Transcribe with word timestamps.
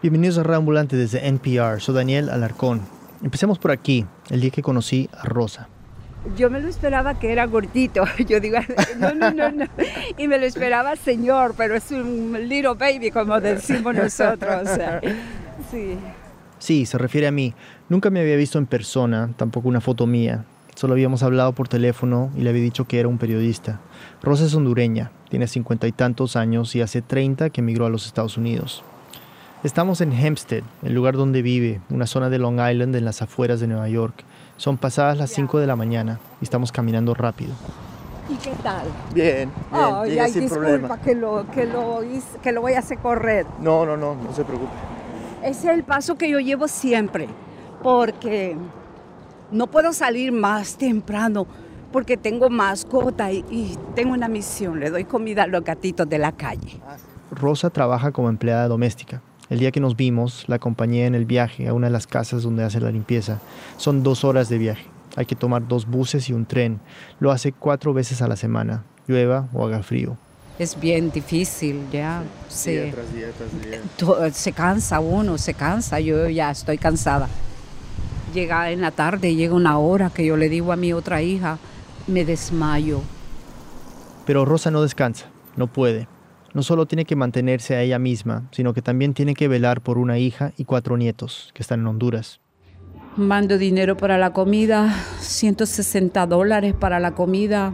Bienvenidos 0.00 0.38
a 0.38 0.44
Reambulante 0.44 0.94
desde 0.94 1.26
NPR. 1.26 1.80
Soy 1.80 1.92
Daniel 1.92 2.30
Alarcón. 2.30 2.82
Empecemos 3.20 3.58
por 3.58 3.72
aquí, 3.72 4.06
el 4.30 4.40
día 4.40 4.50
que 4.50 4.62
conocí 4.62 5.10
a 5.12 5.24
Rosa. 5.24 5.68
Yo 6.36 6.50
me 6.50 6.60
lo 6.60 6.68
esperaba 6.68 7.18
que 7.18 7.32
era 7.32 7.46
gordito. 7.46 8.04
Yo 8.28 8.38
digo, 8.38 8.58
no, 9.00 9.12
no, 9.12 9.32
no, 9.32 9.50
no. 9.50 9.64
Y 10.16 10.28
me 10.28 10.38
lo 10.38 10.46
esperaba 10.46 10.94
señor, 10.94 11.54
pero 11.56 11.74
es 11.74 11.90
un 11.90 12.32
little 12.48 12.74
baby, 12.74 13.10
como 13.10 13.40
decimos 13.40 13.92
nosotros. 13.92 14.68
sí. 15.72 15.98
Sí, 16.60 16.86
se 16.86 16.96
refiere 16.96 17.26
a 17.26 17.32
mí. 17.32 17.52
Nunca 17.88 18.08
me 18.10 18.20
había 18.20 18.36
visto 18.36 18.58
en 18.58 18.66
persona, 18.66 19.30
tampoco 19.36 19.68
una 19.68 19.80
foto 19.80 20.06
mía. 20.06 20.44
Solo 20.76 20.92
habíamos 20.92 21.24
hablado 21.24 21.54
por 21.54 21.66
teléfono 21.66 22.30
y 22.36 22.42
le 22.42 22.50
había 22.50 22.62
dicho 22.62 22.86
que 22.86 23.00
era 23.00 23.08
un 23.08 23.18
periodista. 23.18 23.80
Rosa 24.22 24.44
es 24.44 24.54
hondureña, 24.54 25.10
tiene 25.28 25.48
cincuenta 25.48 25.88
y 25.88 25.92
tantos 25.92 26.36
años 26.36 26.76
y 26.76 26.82
hace 26.82 27.02
30 27.02 27.50
que 27.50 27.62
emigró 27.62 27.86
a 27.86 27.90
los 27.90 28.06
Estados 28.06 28.36
Unidos. 28.36 28.84
Estamos 29.64 30.00
en 30.00 30.12
Hempstead, 30.12 30.62
el 30.84 30.94
lugar 30.94 31.16
donde 31.16 31.42
vive, 31.42 31.80
una 31.90 32.06
zona 32.06 32.30
de 32.30 32.38
Long 32.38 32.60
Island 32.60 32.94
en 32.94 33.04
las 33.04 33.22
afueras 33.22 33.58
de 33.58 33.66
Nueva 33.66 33.88
York. 33.88 34.22
Son 34.56 34.76
pasadas 34.76 35.18
las 35.18 35.30
5 35.30 35.58
de 35.58 35.66
la 35.66 35.74
mañana 35.74 36.20
y 36.40 36.44
estamos 36.44 36.70
caminando 36.70 37.12
rápido. 37.12 37.54
¿Y 38.28 38.36
qué 38.36 38.52
tal? 38.62 38.86
Bien, 39.12 39.50
bien, 39.50 39.52
oh, 39.72 40.02
ay, 40.02 40.30
sin 40.30 40.42
disculpa 40.42 40.64
problema. 40.64 41.00
que 41.00 41.14
lo, 41.16 41.50
que, 41.50 41.66
lo, 41.66 42.02
que 42.40 42.52
lo 42.52 42.60
voy 42.60 42.74
a 42.74 42.78
hacer 42.78 42.98
correr. 42.98 43.46
No, 43.60 43.84
no, 43.84 43.96
no, 43.96 44.14
no 44.14 44.32
se 44.32 44.44
preocupe. 44.44 44.70
Ese 45.42 45.72
es 45.72 45.74
el 45.74 45.82
paso 45.82 46.14
que 46.14 46.30
yo 46.30 46.38
llevo 46.38 46.68
siempre, 46.68 47.26
porque 47.82 48.56
no 49.50 49.66
puedo 49.66 49.92
salir 49.92 50.30
más 50.30 50.76
temprano 50.76 51.48
porque 51.90 52.16
tengo 52.16 52.48
mascota 52.48 53.32
y, 53.32 53.44
y 53.50 53.76
tengo 53.96 54.12
una 54.12 54.28
misión, 54.28 54.78
le 54.78 54.90
doy 54.90 55.02
comida 55.02 55.44
a 55.44 55.46
los 55.48 55.64
gatitos 55.64 56.08
de 56.08 56.18
la 56.18 56.30
calle. 56.30 56.80
Rosa 57.32 57.70
trabaja 57.70 58.12
como 58.12 58.28
empleada 58.28 58.68
doméstica. 58.68 59.20
El 59.50 59.58
día 59.60 59.70
que 59.70 59.80
nos 59.80 59.96
vimos, 59.96 60.44
la 60.46 60.56
acompañé 60.56 61.06
en 61.06 61.14
el 61.14 61.24
viaje 61.24 61.68
a 61.68 61.72
una 61.74 61.86
de 61.86 61.92
las 61.92 62.06
casas 62.06 62.42
donde 62.42 62.64
hace 62.64 62.80
la 62.80 62.90
limpieza. 62.90 63.40
Son 63.78 64.02
dos 64.02 64.24
horas 64.24 64.48
de 64.48 64.58
viaje. 64.58 64.84
Hay 65.16 65.24
que 65.26 65.34
tomar 65.36 65.66
dos 65.66 65.86
buses 65.86 66.28
y 66.28 66.32
un 66.34 66.44
tren. 66.44 66.80
Lo 67.18 67.32
hace 67.32 67.52
cuatro 67.52 67.94
veces 67.94 68.20
a 68.20 68.28
la 68.28 68.36
semana, 68.36 68.84
llueva 69.06 69.48
o 69.54 69.64
haga 69.66 69.82
frío. 69.82 70.16
Es 70.58 70.78
bien 70.78 71.10
difícil, 71.10 71.80
ya. 71.90 72.22
Se, 72.48 72.72
Día 72.84 72.92
tras 72.94 73.12
día 73.14 73.26
tras 73.36 73.62
día. 73.62 73.80
to- 73.96 74.30
se 74.32 74.52
cansa 74.52 75.00
uno, 75.00 75.38
se 75.38 75.54
cansa. 75.54 75.98
Yo 76.00 76.28
ya 76.28 76.50
estoy 76.50 76.76
cansada. 76.78 77.28
Llega 78.34 78.70
en 78.70 78.82
la 78.82 78.90
tarde, 78.90 79.34
llega 79.34 79.54
una 79.54 79.78
hora 79.78 80.10
que 80.10 80.26
yo 80.26 80.36
le 80.36 80.48
digo 80.50 80.72
a 80.72 80.76
mi 80.76 80.92
otra 80.92 81.22
hija, 81.22 81.58
me 82.06 82.24
desmayo. 82.26 83.00
Pero 84.26 84.44
Rosa 84.44 84.70
no 84.70 84.82
descansa, 84.82 85.26
no 85.56 85.68
puede. 85.68 86.06
No 86.58 86.64
solo 86.64 86.86
tiene 86.86 87.04
que 87.04 87.14
mantenerse 87.14 87.76
a 87.76 87.82
ella 87.82 88.00
misma, 88.00 88.48
sino 88.50 88.74
que 88.74 88.82
también 88.82 89.14
tiene 89.14 89.34
que 89.34 89.46
velar 89.46 89.80
por 89.80 89.96
una 89.96 90.18
hija 90.18 90.50
y 90.56 90.64
cuatro 90.64 90.96
nietos 90.96 91.52
que 91.54 91.62
están 91.62 91.78
en 91.78 91.86
Honduras. 91.86 92.40
Mando 93.16 93.58
dinero 93.58 93.96
para 93.96 94.18
la 94.18 94.32
comida, 94.32 94.92
160 95.20 96.26
dólares 96.26 96.74
para 96.74 96.98
la 96.98 97.14
comida. 97.14 97.72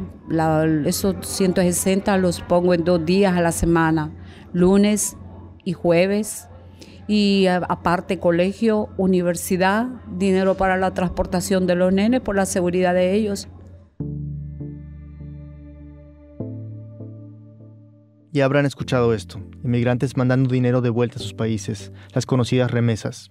Esos 0.84 1.16
160 1.26 2.18
los 2.18 2.42
pongo 2.42 2.74
en 2.74 2.84
dos 2.84 3.06
días 3.06 3.34
a 3.34 3.40
la 3.40 3.52
semana, 3.52 4.10
lunes 4.52 5.16
y 5.64 5.72
jueves. 5.72 6.50
Y 7.08 7.46
a- 7.46 7.62
aparte 7.66 8.18
colegio, 8.18 8.90
universidad, 8.98 9.86
dinero 10.14 10.58
para 10.58 10.76
la 10.76 10.92
transportación 10.92 11.66
de 11.66 11.74
los 11.74 11.90
nenes 11.90 12.20
por 12.20 12.36
la 12.36 12.44
seguridad 12.44 12.92
de 12.92 13.14
ellos. 13.14 13.48
Ya 18.34 18.44
habrán 18.46 18.66
escuchado 18.66 19.14
esto, 19.14 19.40
inmigrantes 19.62 20.16
mandando 20.16 20.50
dinero 20.50 20.80
de 20.80 20.90
vuelta 20.90 21.20
a 21.20 21.22
sus 21.22 21.34
países, 21.34 21.92
las 22.12 22.26
conocidas 22.26 22.68
remesas. 22.68 23.30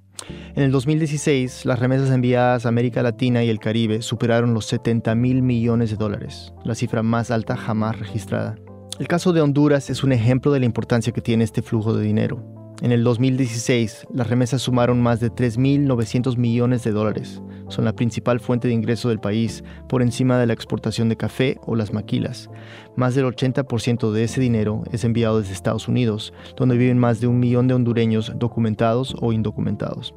En 0.55 0.63
el 0.63 0.71
2016, 0.71 1.65
las 1.65 1.77
remesas 1.79 2.09
enviadas 2.09 2.65
a 2.65 2.69
América 2.69 3.03
Latina 3.03 3.43
y 3.43 3.49
el 3.49 3.59
Caribe 3.59 4.01
superaron 4.01 4.53
los 4.53 4.65
70 4.67 5.13
mil 5.15 5.41
millones 5.41 5.89
de 5.89 5.97
dólares, 5.97 6.53
la 6.63 6.73
cifra 6.73 7.03
más 7.03 7.31
alta 7.31 7.57
jamás 7.57 7.99
registrada. 7.99 8.55
El 8.97 9.09
caso 9.09 9.33
de 9.33 9.41
Honduras 9.41 9.89
es 9.89 10.05
un 10.05 10.13
ejemplo 10.13 10.53
de 10.53 10.61
la 10.61 10.67
importancia 10.67 11.11
que 11.11 11.19
tiene 11.19 11.43
este 11.43 11.61
flujo 11.61 11.93
de 11.93 12.05
dinero. 12.05 12.62
En 12.83 12.91
el 12.91 13.05
2016, 13.05 14.07
las 14.13 14.29
remesas 14.29 14.61
sumaron 14.61 15.01
más 15.01 15.21
de 15.21 15.31
3.900 15.31 16.35
millones 16.35 16.83
de 16.83 16.91
dólares. 16.91 17.41
Son 17.69 17.85
la 17.85 17.95
principal 17.95 18.41
fuente 18.41 18.67
de 18.67 18.73
ingreso 18.73 19.07
del 19.07 19.21
país, 19.21 19.63
por 19.87 20.01
encima 20.01 20.37
de 20.37 20.47
la 20.47 20.51
exportación 20.51 21.07
de 21.07 21.15
café 21.15 21.55
o 21.65 21.77
las 21.77 21.93
maquilas. 21.93 22.49
Más 22.97 23.15
del 23.15 23.23
80% 23.23 24.11
de 24.11 24.25
ese 24.25 24.41
dinero 24.41 24.83
es 24.91 25.05
enviado 25.05 25.39
desde 25.39 25.53
Estados 25.53 25.87
Unidos, 25.87 26.33
donde 26.57 26.75
viven 26.75 26.97
más 26.97 27.21
de 27.21 27.27
un 27.27 27.39
millón 27.39 27.69
de 27.69 27.73
hondureños 27.73 28.33
documentados 28.35 29.15
o 29.21 29.31
indocumentados. 29.31 30.13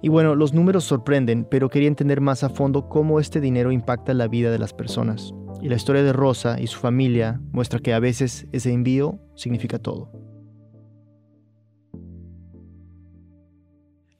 Y 0.00 0.10
bueno, 0.10 0.36
los 0.36 0.54
números 0.54 0.84
sorprenden, 0.84 1.44
pero 1.44 1.68
quería 1.68 1.88
entender 1.88 2.20
más 2.20 2.44
a 2.44 2.50
fondo 2.50 2.88
cómo 2.88 3.18
este 3.18 3.40
dinero 3.40 3.72
impacta 3.72 4.14
la 4.14 4.28
vida 4.28 4.52
de 4.52 4.60
las 4.60 4.74
personas. 4.74 5.34
Y 5.60 5.68
la 5.68 5.74
historia 5.74 6.04
de 6.04 6.12
Rosa 6.12 6.60
y 6.60 6.68
su 6.68 6.78
familia 6.78 7.40
muestra 7.50 7.80
que 7.80 7.94
a 7.94 7.98
veces 7.98 8.46
ese 8.52 8.72
envío 8.72 9.18
significa 9.34 9.80
todo. 9.80 10.31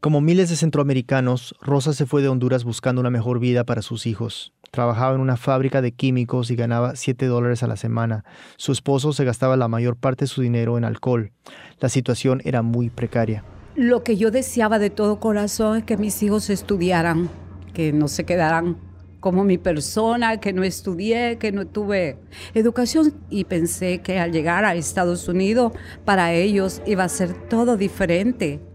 Como 0.03 0.21
miles 0.21 0.51
de 0.51 0.57
centroamericanos, 0.57 1.55
Rosa 1.61 1.93
se 1.93 2.07
fue 2.07 2.23
de 2.23 2.29
Honduras 2.29 2.65
buscando 2.65 3.01
una 3.01 3.11
mejor 3.11 3.39
vida 3.39 3.63
para 3.63 3.83
sus 3.83 4.05
hijos. 4.09 4.53
Trabajaba 4.73 5.15
en 5.15 5.21
una 5.21 5.37
fábrica 5.37 5.81
de 5.81 5.93
químicos 5.93 6.51
y 6.51 6.57
ganaba 6.57 6.97
7 6.97 7.27
dólares 7.27 7.63
a 7.63 7.69
la 7.69 7.77
semana. 7.77 8.25
Su 8.57 8.73
esposo 8.73 9.13
se 9.13 9.25
gastaba 9.25 9.57
la 9.57 9.69
mayor 9.69 9.95
parte 9.95 10.25
de 10.25 10.29
su 10.29 10.43
dinero 10.43 10.77
en 10.77 10.85
alcohol. 10.85 11.31
La 11.79 11.89
situación 11.89 12.43
era 12.45 12.63
muy 12.63 12.91
precaria. 12.91 13.45
Lo 13.77 14.03
que 14.03 14.17
yo 14.17 14.33
deseaba 14.33 14.81
de 14.81 14.91
todo 14.91 15.21
corazón 15.21 15.77
es 15.77 15.85
que 15.85 15.97
mis 15.97 16.21
hijos 16.25 16.51
estudiaran, 16.51 17.31
que 17.73 17.93
no 17.93 18.09
se 18.09 18.25
quedaran 18.25 18.79
como 19.21 19.45
mi 19.45 19.57
persona, 19.57 20.41
que 20.41 20.53
no 20.53 20.65
estudié, 20.65 21.39
que 21.39 21.53
no 21.53 21.65
tuve 21.69 22.19
educación 22.55 23.15
y 23.31 23.45
pensé 23.45 24.01
que 24.01 24.19
al 24.19 24.33
llegar 24.33 24.65
a 24.65 24.75
Estados 24.75 25.29
Unidos 25.29 25.73
para 26.05 26.33
ellos 26.33 26.83
iba 26.87 27.05
a 27.05 27.09
ser 27.09 27.35
todo 27.49 27.77
diferente. 27.77 28.72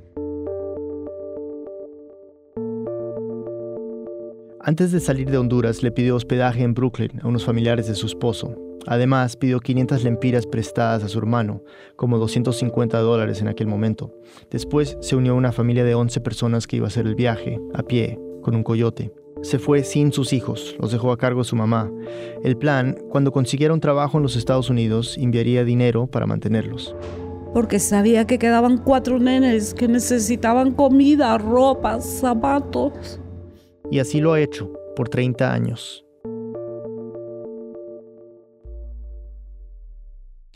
Antes 4.68 4.92
de 4.92 5.00
salir 5.00 5.32
de 5.32 5.38
Honduras, 5.38 5.82
le 5.82 5.94
pidió 5.94 6.18
hospedaje 6.18 6.62
en 6.62 6.74
Brooklyn 6.74 7.22
a 7.24 7.28
unos 7.30 7.46
familiares 7.46 7.88
de 7.88 7.96
su 7.96 8.06
esposo. 8.06 8.54
Además, 8.86 9.38
pidió 9.38 9.62
500 9.62 10.04
lempiras 10.04 10.46
prestadas 10.46 11.06
a 11.06 11.08
su 11.08 11.20
hermano, 11.20 11.64
como 11.96 12.18
250 12.18 13.00
dólares 13.00 13.40
en 13.40 13.48
aquel 13.48 13.68
momento. 13.68 14.14
Después 14.52 14.98
se 15.00 15.16
unió 15.16 15.32
a 15.32 15.36
una 15.36 15.54
familia 15.54 15.86
de 15.86 15.96
11 15.96 16.20
personas 16.20 16.68
que 16.68 16.76
iba 16.76 16.86
a 16.86 16.90
hacer 16.90 17.08
el 17.08 17.16
viaje, 17.16 17.62
a 17.74 17.84
pie, 17.84 18.20
con 18.42 18.58
un 18.58 18.64
coyote. 18.64 19.14
Se 19.42 19.58
fue 19.58 19.86
sin 19.86 20.12
sus 20.12 20.34
hijos, 20.34 20.76
los 20.82 20.92
dejó 20.92 21.14
a 21.14 21.18
cargo 21.18 21.44
de 21.44 21.48
su 21.48 21.56
mamá. 21.56 21.90
El 22.44 22.58
plan, 22.58 22.98
cuando 23.10 23.32
consiguiera 23.32 23.74
un 23.74 23.80
trabajo 23.80 24.18
en 24.18 24.24
los 24.24 24.36
Estados 24.36 24.70
Unidos, 24.70 25.18
enviaría 25.18 25.64
dinero 25.64 26.08
para 26.08 26.28
mantenerlos. 26.28 26.94
Porque 27.54 27.80
sabía 27.80 28.28
que 28.28 28.38
quedaban 28.38 28.80
cuatro 28.80 29.18
nenes 29.18 29.74
que 29.74 29.88
necesitaban 29.88 30.74
comida, 30.74 31.38
ropa, 31.38 32.02
zapatos. 32.02 33.22
Y 33.90 34.00
así 34.00 34.20
lo 34.20 34.34
ha 34.34 34.42
hecho, 34.42 34.72
por 34.96 35.10
30 35.10 35.54
años. 35.54 36.04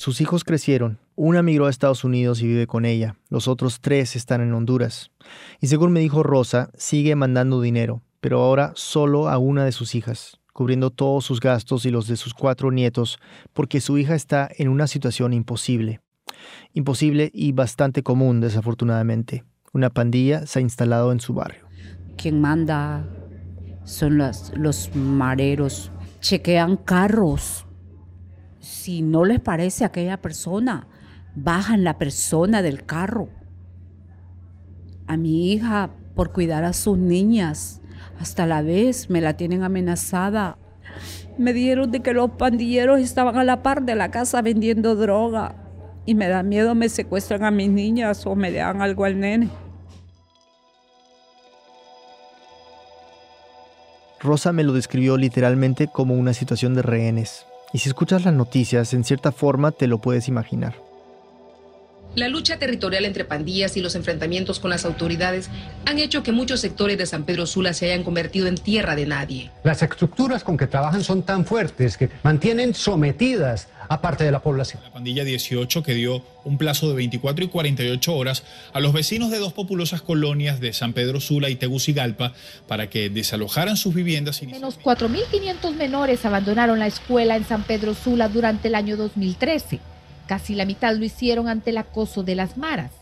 Sus 0.02 0.19
hijos 0.19 0.44
crecieron. 0.44 0.97
Una 1.16 1.44
migró 1.44 1.68
a 1.68 1.69
Estados 1.69 2.03
Unidos 2.03 2.42
y 2.42 2.47
vive 2.47 2.66
con 2.66 2.86
ella. 2.86 3.16
Los 3.30 3.47
otros 3.47 3.81
tres 3.81 4.16
están 4.16 4.42
en 4.42 4.52
Honduras. 4.52 5.12
Y 5.59 5.68
según 5.68 5.92
me 5.92 6.00
dijo 6.00 6.24
Rosa, 6.24 6.72
sigue 6.75 7.16
mandando 7.16 7.62
dinero, 7.62 8.02
pero 8.19 8.42
ahora 8.42 8.74
solo 8.75 9.30
a 9.30 9.38
una 9.38 9.63
de 9.63 9.72
sus 9.72 9.94
hijas, 9.94 10.40
cubriendo 10.53 10.90
todos 10.90 11.24
sus 11.24 11.40
gastos 11.40 11.86
y 11.86 11.92
los 11.92 12.08
de 12.08 12.18
sus 12.18 12.34
cuatro 12.34 12.72
nietos, 12.72 13.19
porque 13.54 13.80
su 13.80 14.00
hija 14.00 14.16
está 14.16 14.50
en 14.57 14.69
una 14.69 14.88
situación 14.88 15.33
imposible. 15.33 16.01
Imposible 16.74 17.30
y 17.31 17.51
bastante 17.51 18.01
común, 18.01 18.42
desafortunadamente. 18.42 19.44
Una 19.72 19.92
pandilla 19.92 20.48
se 20.48 20.57
ha 20.57 20.62
instalado 20.63 21.12
en 21.12 21.19
su 21.19 21.36
barrio. 21.36 21.68
Quien 22.18 22.42
manda 22.42 23.06
son 23.83 24.18
las- 24.18 24.51
los 24.56 24.95
mareros. 24.95 25.92
Chequean 26.19 26.78
carros. 26.78 27.66
Si 28.60 29.01
no 29.01 29.25
les 29.25 29.39
parece 29.39 29.83
a 29.83 29.88
aquella 29.88 30.22
persona, 30.22 30.88
bajan 31.36 31.83
la 31.83 31.98
persona 31.98 32.62
del 32.62 32.86
carro. 32.86 33.30
A 35.07 35.18
mi 35.18 35.51
hija, 35.51 35.89
por 36.16 36.31
cuidar 36.31 36.63
a 36.63 36.74
sus 36.74 36.98
niñas, 36.98 37.81
hasta 38.19 38.45
la 38.45 38.62
vez 38.62 39.10
me 39.10 39.19
la 39.22 39.36
tienen 39.36 39.63
amenazada. 39.63 40.57
Me 41.38 41.54
dijeron 41.54 41.89
de 41.92 42.01
que 42.01 42.13
los 42.13 42.31
pandilleros 42.31 43.00
estaban 43.00 43.38
a 43.38 43.44
la 43.44 43.63
par 43.63 43.83
de 43.83 43.95
la 43.95 44.12
casa 44.12 44.42
vendiendo 44.42 44.95
droga. 44.95 45.56
Y 46.06 46.16
me 46.16 46.28
da 46.28 46.44
miedo 46.44 46.75
me 46.75 46.89
secuestran 46.89 47.44
a 47.44 47.51
mis 47.51 47.69
niñas 47.69 48.25
o 48.25 48.36
me 48.36 48.51
dan 48.51 48.81
algo 48.81 49.06
al 49.06 49.19
nene. 49.19 49.50
Rosa 54.23 54.51
me 54.51 54.63
lo 54.63 54.73
describió 54.73 55.18
literalmente 55.18 55.88
como 55.88 56.13
una 56.13 56.33
situación 56.33 56.75
de 56.75 56.83
rehenes. 56.83 57.47
Y 57.73 57.79
si 57.79 57.89
escuchas 57.89 58.23
las 58.23 58.33
noticias, 58.33 58.94
en 58.94 59.03
cierta 59.03 59.31
forma 59.31 59.71
te 59.71 59.88
lo 59.88 59.97
puedes 59.97 60.27
imaginar. 60.27 60.75
La 62.13 62.28
lucha 62.28 62.58
territorial 62.58 63.06
entre 63.06 63.24
pandillas 63.24 63.78
y 63.78 63.81
los 63.81 63.96
enfrentamientos 63.96 64.60
con 64.60 64.69
las 64.69 64.84
autoridades 64.84 65.50
han 65.86 65.98
hecho 65.98 66.24
que 66.24 66.34
muchos 66.34 66.60
sectores 66.60 66.98
de 66.98 67.06
San 67.06 67.24
Pedro 67.24 67.46
Sula 67.46 67.74
se 67.74 67.86
hayan 67.86 68.04
convertido 68.04 68.48
en 68.48 68.56
tierra 68.56 68.98
de 68.98 69.06
nadie. 69.06 69.50
Las 69.63 69.81
estructuras 69.81 70.44
con 70.44 70.58
que 70.58 70.68
trabajan 70.68 71.06
son 71.06 71.24
tan 71.24 71.46
fuertes 71.46 71.96
que 71.96 72.10
mantienen 72.24 72.74
sometidas 72.74 73.69
a 73.88 74.02
parte 74.02 74.25
de 74.25 74.31
la 74.31 74.42
población. 74.42 74.84
La 74.84 74.92
pandilla 74.92 75.24
18 75.24 75.84
que 75.84 75.94
dio 75.94 76.22
un 76.44 76.58
plazo 76.58 76.90
de 76.90 76.96
24 76.96 77.46
y 77.46 77.48
48 77.48 78.14
horas 78.14 78.44
a 78.74 78.81
los 78.81 78.92
vecinos 78.92 79.31
de 79.31 79.40
dos 79.40 79.54
populosas 79.54 80.02
colonias 80.02 80.60
de 80.60 80.74
San 80.74 80.92
Pedro 80.92 81.22
Sula 81.22 81.50
y 81.50 81.56
Tegucigalpa 81.56 82.34
para 82.68 82.90
que 82.90 83.10
desalojaran 83.10 83.78
sus 83.78 83.94
viviendas. 83.94 84.44
Menos 84.44 84.80
4.500 84.81 85.75
menores 85.75 86.25
abandonaron 86.25 86.80
la 86.80 86.88
escuela 86.88 87.38
en 87.38 87.46
San 87.46 87.64
Pedro 87.64 87.94
Sula 87.94 88.28
durante 88.28 88.68
el 88.68 88.75
año 88.75 88.98
2013. 88.98 89.80
Casi 90.31 90.56
la 90.56 90.63
mitad 90.63 90.95
lo 90.95 91.04
hicieron 91.04 91.50
ante 91.50 91.72
el 91.72 91.78
acoso 91.78 92.24
de 92.24 92.36
las 92.36 92.57
maras. 92.57 92.94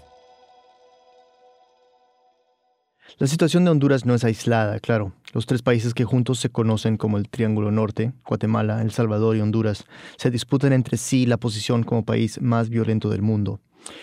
La 3.19 3.27
situación 3.27 3.63
de 3.63 3.69
Honduras 3.69 4.03
no 4.03 4.15
es 4.15 4.23
aislada, 4.23 4.79
claro. 4.79 5.13
Los 5.31 5.45
tres 5.45 5.61
países 5.61 5.93
que 5.93 6.05
juntos 6.05 6.39
se 6.39 6.49
conocen 6.49 6.97
como 6.97 7.19
el 7.19 7.29
Triángulo 7.29 7.69
Norte, 7.69 8.13
Guatemala, 8.25 8.81
El 8.81 8.89
Salvador 8.89 9.37
y 9.37 9.41
Honduras, 9.41 9.85
se 10.17 10.31
disputan 10.31 10.73
entre 10.73 10.97
sí 10.97 11.27
la 11.27 11.37
posición 11.37 11.83
como 11.83 12.03
país 12.03 12.41
más 12.41 12.69
violento 12.69 13.11
del 13.11 13.21
mundo. 13.21 13.59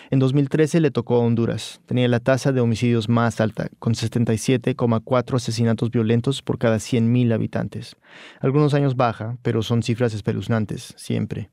En 0.09 0.19
2013 0.19 0.79
le 0.79 0.91
tocó 0.91 1.15
a 1.15 1.25
Honduras. 1.25 1.81
Tenía 1.85 2.07
la 2.07 2.21
tasa 2.21 2.53
de 2.53 2.61
homicidios 2.61 3.09
más 3.09 3.41
alta, 3.41 3.67
con 3.79 3.93
77,4 3.93 5.35
asesinatos 5.35 5.91
violentos 5.91 6.41
por 6.41 6.57
cada 6.57 6.77
100.000 6.77 7.33
habitantes. 7.33 7.97
Algunos 8.39 8.73
años 8.73 8.95
baja, 8.95 9.37
pero 9.41 9.63
son 9.63 9.83
cifras 9.83 10.13
espeluznantes, 10.13 10.93
siempre. 10.95 11.49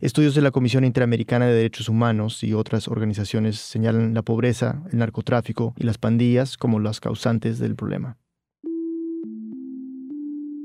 Estudios 0.00 0.34
de 0.34 0.42
la 0.42 0.50
Comisión 0.50 0.84
Interamericana 0.84 1.46
de 1.46 1.54
Derechos 1.54 1.88
Humanos 1.88 2.42
y 2.44 2.54
otras 2.54 2.88
organizaciones 2.88 3.58
señalan 3.58 4.14
la 4.14 4.22
pobreza, 4.22 4.82
el 4.92 4.98
narcotráfico 4.98 5.74
y 5.76 5.84
las 5.84 5.98
pandillas 5.98 6.56
como 6.56 6.80
las 6.80 7.00
causantes 7.00 7.58
del 7.58 7.76
problema. 7.76 8.16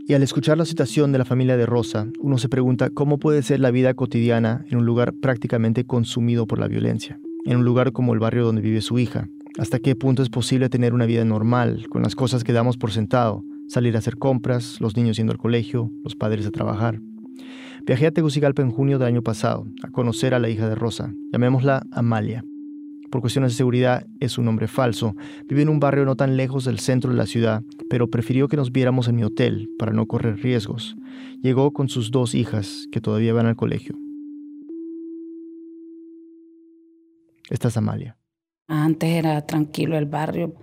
Y 0.05 0.13
al 0.15 0.21
escuchar 0.21 0.57
la 0.57 0.65
situación 0.65 1.13
de 1.13 1.17
la 1.17 1.23
familia 1.23 1.55
de 1.55 1.65
Rosa, 1.65 2.07
uno 2.19 2.37
se 2.37 2.49
pregunta 2.49 2.89
cómo 2.89 3.19
puede 3.19 3.41
ser 3.41 3.61
la 3.61 3.71
vida 3.71 3.93
cotidiana 3.93 4.65
en 4.69 4.79
un 4.79 4.85
lugar 4.85 5.13
prácticamente 5.13 5.85
consumido 5.85 6.45
por 6.45 6.59
la 6.59 6.67
violencia, 6.67 7.21
en 7.45 7.57
un 7.57 7.63
lugar 7.63 7.93
como 7.93 8.13
el 8.13 8.19
barrio 8.19 8.43
donde 8.43 8.61
vive 8.61 8.81
su 8.81 8.99
hija. 8.99 9.29
¿Hasta 9.57 9.79
qué 9.79 9.95
punto 9.95 10.21
es 10.21 10.29
posible 10.29 10.67
tener 10.67 10.93
una 10.93 11.05
vida 11.05 11.23
normal, 11.23 11.85
con 11.89 12.01
las 12.01 12.15
cosas 12.15 12.43
que 12.43 12.51
damos 12.51 12.75
por 12.75 12.91
sentado, 12.91 13.45
salir 13.69 13.95
a 13.95 13.99
hacer 13.99 14.17
compras, 14.17 14.81
los 14.81 14.97
niños 14.97 15.15
yendo 15.15 15.31
al 15.31 15.37
colegio, 15.37 15.89
los 16.03 16.17
padres 16.17 16.45
a 16.47 16.51
trabajar? 16.51 16.99
Viajé 17.85 18.07
a 18.07 18.11
Tegucigalpa 18.11 18.61
en 18.61 18.71
junio 18.71 18.97
del 18.97 19.09
año 19.09 19.21
pasado 19.21 19.67
a 19.83 19.89
conocer 19.89 20.33
a 20.33 20.39
la 20.39 20.47
hija 20.47 20.69
de 20.69 20.75
Rosa, 20.75 21.13
llamémosla 21.33 21.83
Amalia. 21.91 22.45
Por 23.11 23.19
cuestiones 23.19 23.51
de 23.51 23.57
seguridad 23.57 24.07
es 24.21 24.37
un 24.37 24.45
nombre 24.45 24.69
falso. 24.69 25.15
Vive 25.47 25.63
en 25.63 25.69
un 25.69 25.81
barrio 25.81 26.05
no 26.05 26.15
tan 26.15 26.37
lejos 26.37 26.63
del 26.63 26.79
centro 26.79 27.11
de 27.11 27.17
la 27.17 27.25
ciudad, 27.25 27.61
pero 27.89 28.09
prefirió 28.09 28.47
que 28.47 28.55
nos 28.55 28.71
viéramos 28.71 29.09
en 29.09 29.17
mi 29.17 29.25
hotel 29.25 29.69
para 29.77 29.91
no 29.91 30.05
correr 30.05 30.37
riesgos. 30.37 30.95
Llegó 31.41 31.73
con 31.73 31.89
sus 31.89 32.09
dos 32.09 32.35
hijas, 32.35 32.87
que 32.89 33.01
todavía 33.01 33.33
van 33.33 33.47
al 33.47 33.57
colegio. 33.57 33.97
Esta 37.49 37.67
es 37.67 37.75
Amalia. 37.75 38.17
Antes 38.67 39.09
era 39.09 39.45
tranquilo 39.45 39.97
el 39.97 40.05
barrio, 40.05 40.55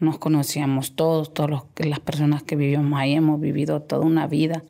nos 0.00 0.18
conocíamos 0.18 0.96
todos, 0.96 1.32
todas 1.32 1.62
las 1.78 2.00
personas 2.00 2.42
que 2.42 2.56
vivíamos 2.56 2.98
ahí 2.98 3.12
hemos 3.12 3.40
vivido 3.40 3.82
toda 3.82 4.04
una 4.04 4.26
vida. 4.26 4.64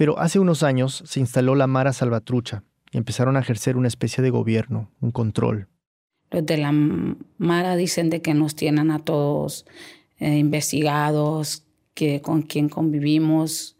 Pero 0.00 0.18
hace 0.18 0.38
unos 0.38 0.62
años 0.62 1.02
se 1.04 1.20
instaló 1.20 1.54
la 1.54 1.66
Mara 1.66 1.92
Salvatrucha 1.92 2.64
y 2.90 2.96
empezaron 2.96 3.36
a 3.36 3.40
ejercer 3.40 3.76
una 3.76 3.88
especie 3.88 4.24
de 4.24 4.30
gobierno, 4.30 4.90
un 5.02 5.10
control. 5.10 5.68
Los 6.30 6.46
de 6.46 6.56
la 6.56 6.72
Mara 6.72 7.76
dicen 7.76 8.08
de 8.08 8.22
que 8.22 8.32
nos 8.32 8.54
tienen 8.54 8.90
a 8.92 9.00
todos 9.00 9.66
eh, 10.18 10.38
investigados, 10.38 11.66
que 11.92 12.22
con 12.22 12.40
quien 12.40 12.70
convivimos, 12.70 13.76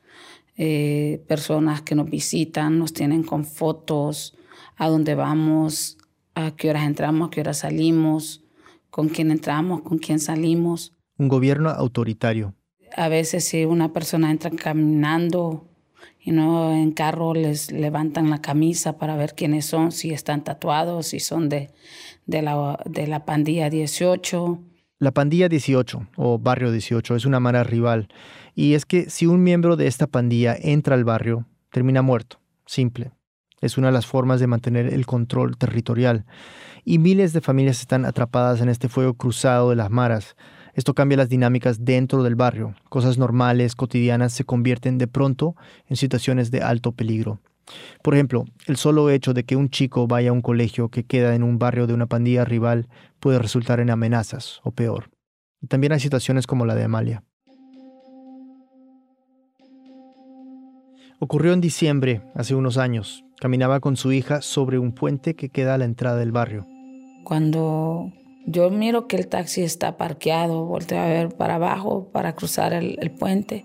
eh, 0.59 1.25
personas 1.27 1.81
que 1.81 1.95
nos 1.95 2.11
visitan, 2.11 2.79
nos 2.79 2.93
tienen 2.93 3.23
con 3.23 3.47
fotos, 3.47 4.37
a 4.77 4.91
dónde 4.91 5.15
vamos, 5.15 5.97
a 6.35 6.55
qué 6.55 6.69
horas 6.69 6.85
entramos, 6.85 7.29
a 7.29 7.31
qué 7.31 7.41
horas 7.41 7.61
salimos, 7.61 8.45
con 8.91 9.09
quién 9.09 9.31
entramos, 9.31 9.81
con 9.81 9.97
quién 9.97 10.19
salimos. 10.19 10.93
Un 11.17 11.29
gobierno 11.29 11.71
autoritario. 11.71 12.55
A 12.95 13.09
veces 13.09 13.45
si 13.45 13.65
una 13.65 13.95
persona 13.95 14.31
entra 14.31 14.51
caminando 14.51 15.70
y 16.21 16.33
no 16.33 16.73
en 16.73 16.93
carro 16.93 17.35
les 17.35 17.73
levantan 17.73 18.31
la 18.31 18.41
camisa 18.41 18.99
para 18.99 19.17
ver 19.17 19.35
quiénes 19.35 19.67
son, 19.67 19.93
si 19.93 20.11
están 20.11 20.45
tatuados, 20.45 21.09
si 21.09 21.21
son 21.21 21.49
de, 21.49 21.71
de, 22.27 22.43
la, 22.43 22.79
de 22.85 23.07
la 23.07 23.25
pandilla 23.25 23.71
18. 23.71 24.61
La 24.99 25.13
pandilla 25.13 25.49
18 25.49 26.09
o 26.17 26.39
barrio 26.39 26.71
18 26.73 27.17
es 27.17 27.25
una 27.25 27.41
mara 27.41 27.65
rival 27.65 28.09
y 28.55 28.75
es 28.75 28.85
que 28.85 29.09
si 29.09 29.27
un 29.27 29.43
miembro 29.43 29.77
de 29.77 29.87
esta 29.87 30.07
pandilla 30.07 30.55
entra 30.61 30.95
al 30.95 31.05
barrio, 31.05 31.47
termina 31.71 32.03
muerto, 32.03 32.41
simple. 32.67 33.13
Es 33.61 33.79
una 33.79 33.89
de 33.89 33.93
las 33.93 34.07
formas 34.07 34.41
de 34.41 34.47
mantener 34.47 34.93
el 34.93 35.07
control 35.07 35.57
territorial 35.57 36.27
y 36.85 36.99
miles 36.99 37.33
de 37.33 37.41
familias 37.41 37.81
están 37.81 38.05
atrapadas 38.05 38.61
en 38.61 38.69
este 38.69 38.89
fuego 38.89 39.15
cruzado 39.15 39.71
de 39.71 39.77
las 39.77 39.91
maras 39.91 40.37
esto 40.75 40.95
cambia 40.95 41.19
las 41.19 41.29
dinámicas 41.29 41.85
dentro 41.85 42.23
del 42.23 42.37
barrio. 42.37 42.75
Cosas 42.89 43.19
normales, 43.19 43.75
cotidianas, 43.75 44.33
se 44.33 44.45
convierten 44.45 44.99
de 44.99 45.07
pronto 45.07 45.57
en 45.89 45.97
situaciones 45.97 46.51
de 46.51 46.63
alto 46.63 46.93
peligro. 46.93 47.41
Por 48.03 48.15
ejemplo, 48.15 48.45
el 48.67 48.77
solo 48.77 49.11
hecho 49.11 49.35
de 49.35 49.45
que 49.45 49.57
un 49.57 49.71
chico 49.71 50.07
vaya 50.07 50.31
a 50.31 50.33
un 50.33 50.43
colegio 50.43 50.89
que 50.89 51.05
queda 51.05 51.35
en 51.35 51.43
un 51.43 51.59
barrio 51.59 51.87
de 51.87 51.95
una 51.95 52.07
pandilla 52.07 52.45
rival 52.45 52.89
puede 53.21 53.39
resultar 53.39 53.81
en 53.81 53.91
amenazas 53.91 54.61
o 54.65 54.73
peor. 54.73 55.11
Y 55.61 55.67
también 55.67 55.93
hay 55.93 56.01
situaciones 56.01 56.47
como 56.47 56.67
la 56.67 56.75
de 56.75 56.85
Amalia. 56.85 57.23
Ocurrió 61.23 61.53
en 61.53 61.61
diciembre, 61.61 62.23
hace 62.35 62.55
unos 62.55 62.79
años. 62.79 63.25
Caminaba 63.41 63.81
con 63.81 63.97
su 63.97 64.11
hija 64.11 64.41
sobre 64.41 64.79
un 64.79 64.93
puente 64.93 65.37
que 65.37 65.51
queda 65.51 65.75
a 65.75 65.79
la 65.79 65.85
entrada 65.85 66.17
del 66.17 66.33
barrio. 66.33 66.67
Cuando 67.25 68.11
yo 68.51 68.71
miro 68.71 69.07
que 69.07 69.17
el 69.17 69.29
taxi 69.29 69.63
está 69.63 69.97
parqueado, 69.97 70.65
volteo 70.65 71.01
a 71.01 71.07
ver 71.07 71.37
para 71.37 71.55
abajo 71.55 72.11
para 72.13 72.35
cruzar 72.35 72.73
el, 72.73 73.11
puente. 73.13 73.65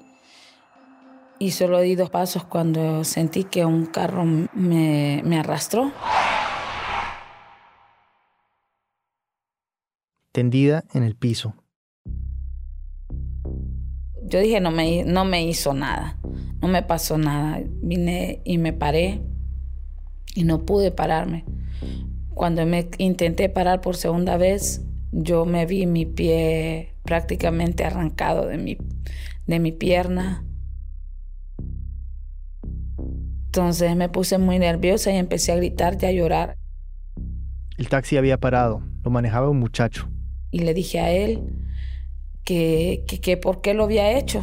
Y 1.39 1.51
solo 1.51 1.81
di 1.81 1.95
dos 1.95 2.09
pasos 2.09 2.45
cuando 2.45 3.03
sentí 3.03 3.43
que 3.43 3.65
un 3.65 3.87
carro 3.87 4.23
me, 4.25 5.21
me 5.25 5.39
arrastró. 5.39 5.91
Tendida 10.31 10.83
en 10.93 11.03
el 11.03 11.15
piso. 11.15 11.55
Yo 14.23 14.39
dije, 14.39 14.59
no 14.59 14.71
me, 14.71 15.03
no 15.03 15.23
me 15.23 15.43
hizo 15.43 15.73
nada, 15.73 16.17
no 16.61 16.67
me 16.67 16.83
pasó 16.83 17.17
nada. 17.17 17.61
Vine 17.65 18.41
y 18.43 18.57
me 18.57 18.73
paré 18.73 19.21
y 20.35 20.43
no 20.43 20.65
pude 20.65 20.91
pararme. 20.91 21.45
Cuando 22.35 22.65
me 22.65 22.89
intenté 22.97 23.47
parar 23.47 23.79
por 23.79 23.95
segunda 23.95 24.35
vez, 24.35 24.81
yo 25.13 25.45
me 25.45 25.65
vi 25.65 25.85
mi 25.85 26.05
pie 26.05 26.93
prácticamente 27.03 27.85
arrancado 27.85 28.45
de 28.47 28.57
mi, 28.57 28.77
de 29.47 29.59
mi 29.59 29.71
pierna. 29.71 30.43
Entonces 33.45 33.95
me 33.95 34.09
puse 34.09 34.37
muy 34.37 34.59
nerviosa 34.59 35.13
y 35.13 35.15
empecé 35.15 35.53
a 35.53 35.55
gritar 35.55 35.97
y 36.01 36.05
a 36.07 36.11
llorar. 36.11 36.57
El 37.77 37.87
taxi 37.87 38.17
había 38.17 38.37
parado, 38.37 38.83
lo 39.01 39.11
manejaba 39.11 39.49
un 39.49 39.59
muchacho. 39.59 40.09
Y 40.51 40.59
le 40.59 40.73
dije 40.73 40.99
a 40.99 41.11
él 41.11 41.41
que, 42.43 43.05
que, 43.07 43.21
que 43.21 43.37
por 43.37 43.61
qué 43.61 43.73
lo 43.73 43.85
había 43.85 44.11
hecho. 44.11 44.41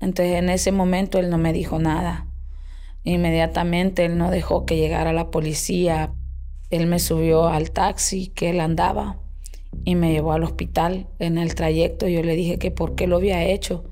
Entonces 0.00 0.36
en 0.36 0.48
ese 0.48 0.72
momento 0.72 1.18
él 1.18 1.28
no 1.28 1.36
me 1.36 1.52
dijo 1.52 1.78
nada. 1.78 2.26
Inmediatamente 3.04 4.06
él 4.06 4.16
no 4.16 4.30
dejó 4.30 4.64
que 4.64 4.78
llegara 4.78 5.12
la 5.12 5.30
policía 5.30 6.14
él 6.72 6.86
me 6.86 6.98
subió 6.98 7.48
al 7.48 7.70
taxi 7.70 8.28
que 8.28 8.48
él 8.48 8.58
andaba 8.58 9.20
y 9.84 9.94
me 9.94 10.10
llevó 10.10 10.32
al 10.32 10.42
hospital. 10.42 11.06
En 11.18 11.36
el 11.36 11.54
trayecto 11.54 12.08
yo 12.08 12.22
le 12.22 12.34
dije 12.34 12.58
que 12.58 12.70
por 12.70 12.94
qué 12.94 13.06
lo 13.06 13.16
había 13.16 13.44
hecho. 13.44 13.84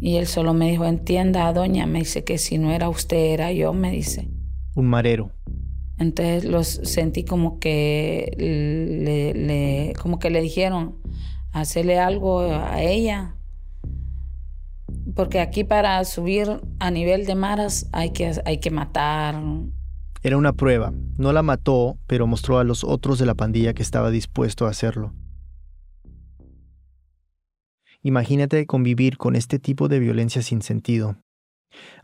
Y 0.00 0.16
él 0.16 0.26
solo 0.26 0.52
me 0.52 0.68
dijo, 0.68 0.84
entienda, 0.84 1.52
doña, 1.52 1.86
me 1.86 2.00
dice 2.00 2.24
que 2.24 2.38
si 2.38 2.58
no 2.58 2.72
era 2.72 2.88
usted, 2.88 3.16
era 3.16 3.52
yo, 3.52 3.72
me 3.72 3.92
dice. 3.92 4.28
Un 4.74 4.86
marero. 4.86 5.30
Entonces 5.96 6.44
los 6.44 6.66
sentí 6.66 7.24
como 7.24 7.60
que 7.60 8.34
le, 8.36 9.92
como 10.02 10.18
que 10.18 10.30
le 10.30 10.40
dijeron, 10.40 10.96
hacerle 11.52 12.00
algo 12.00 12.40
a 12.40 12.82
ella. 12.82 13.36
Porque 15.14 15.38
aquí 15.38 15.62
para 15.62 16.02
subir 16.04 16.60
a 16.80 16.90
nivel 16.90 17.26
de 17.26 17.36
maras 17.36 17.88
hay 17.92 18.10
que, 18.10 18.32
hay 18.44 18.58
que 18.58 18.72
matar, 18.72 19.40
era 20.24 20.38
una 20.38 20.54
prueba. 20.54 20.92
No 21.18 21.34
la 21.34 21.42
mató, 21.42 21.98
pero 22.06 22.26
mostró 22.26 22.58
a 22.58 22.64
los 22.64 22.82
otros 22.82 23.18
de 23.18 23.26
la 23.26 23.34
pandilla 23.34 23.74
que 23.74 23.82
estaba 23.82 24.10
dispuesto 24.10 24.66
a 24.66 24.70
hacerlo. 24.70 25.12
Imagínate 28.02 28.66
convivir 28.66 29.18
con 29.18 29.36
este 29.36 29.58
tipo 29.58 29.86
de 29.86 29.98
violencia 29.98 30.40
sin 30.40 30.62
sentido. 30.62 31.18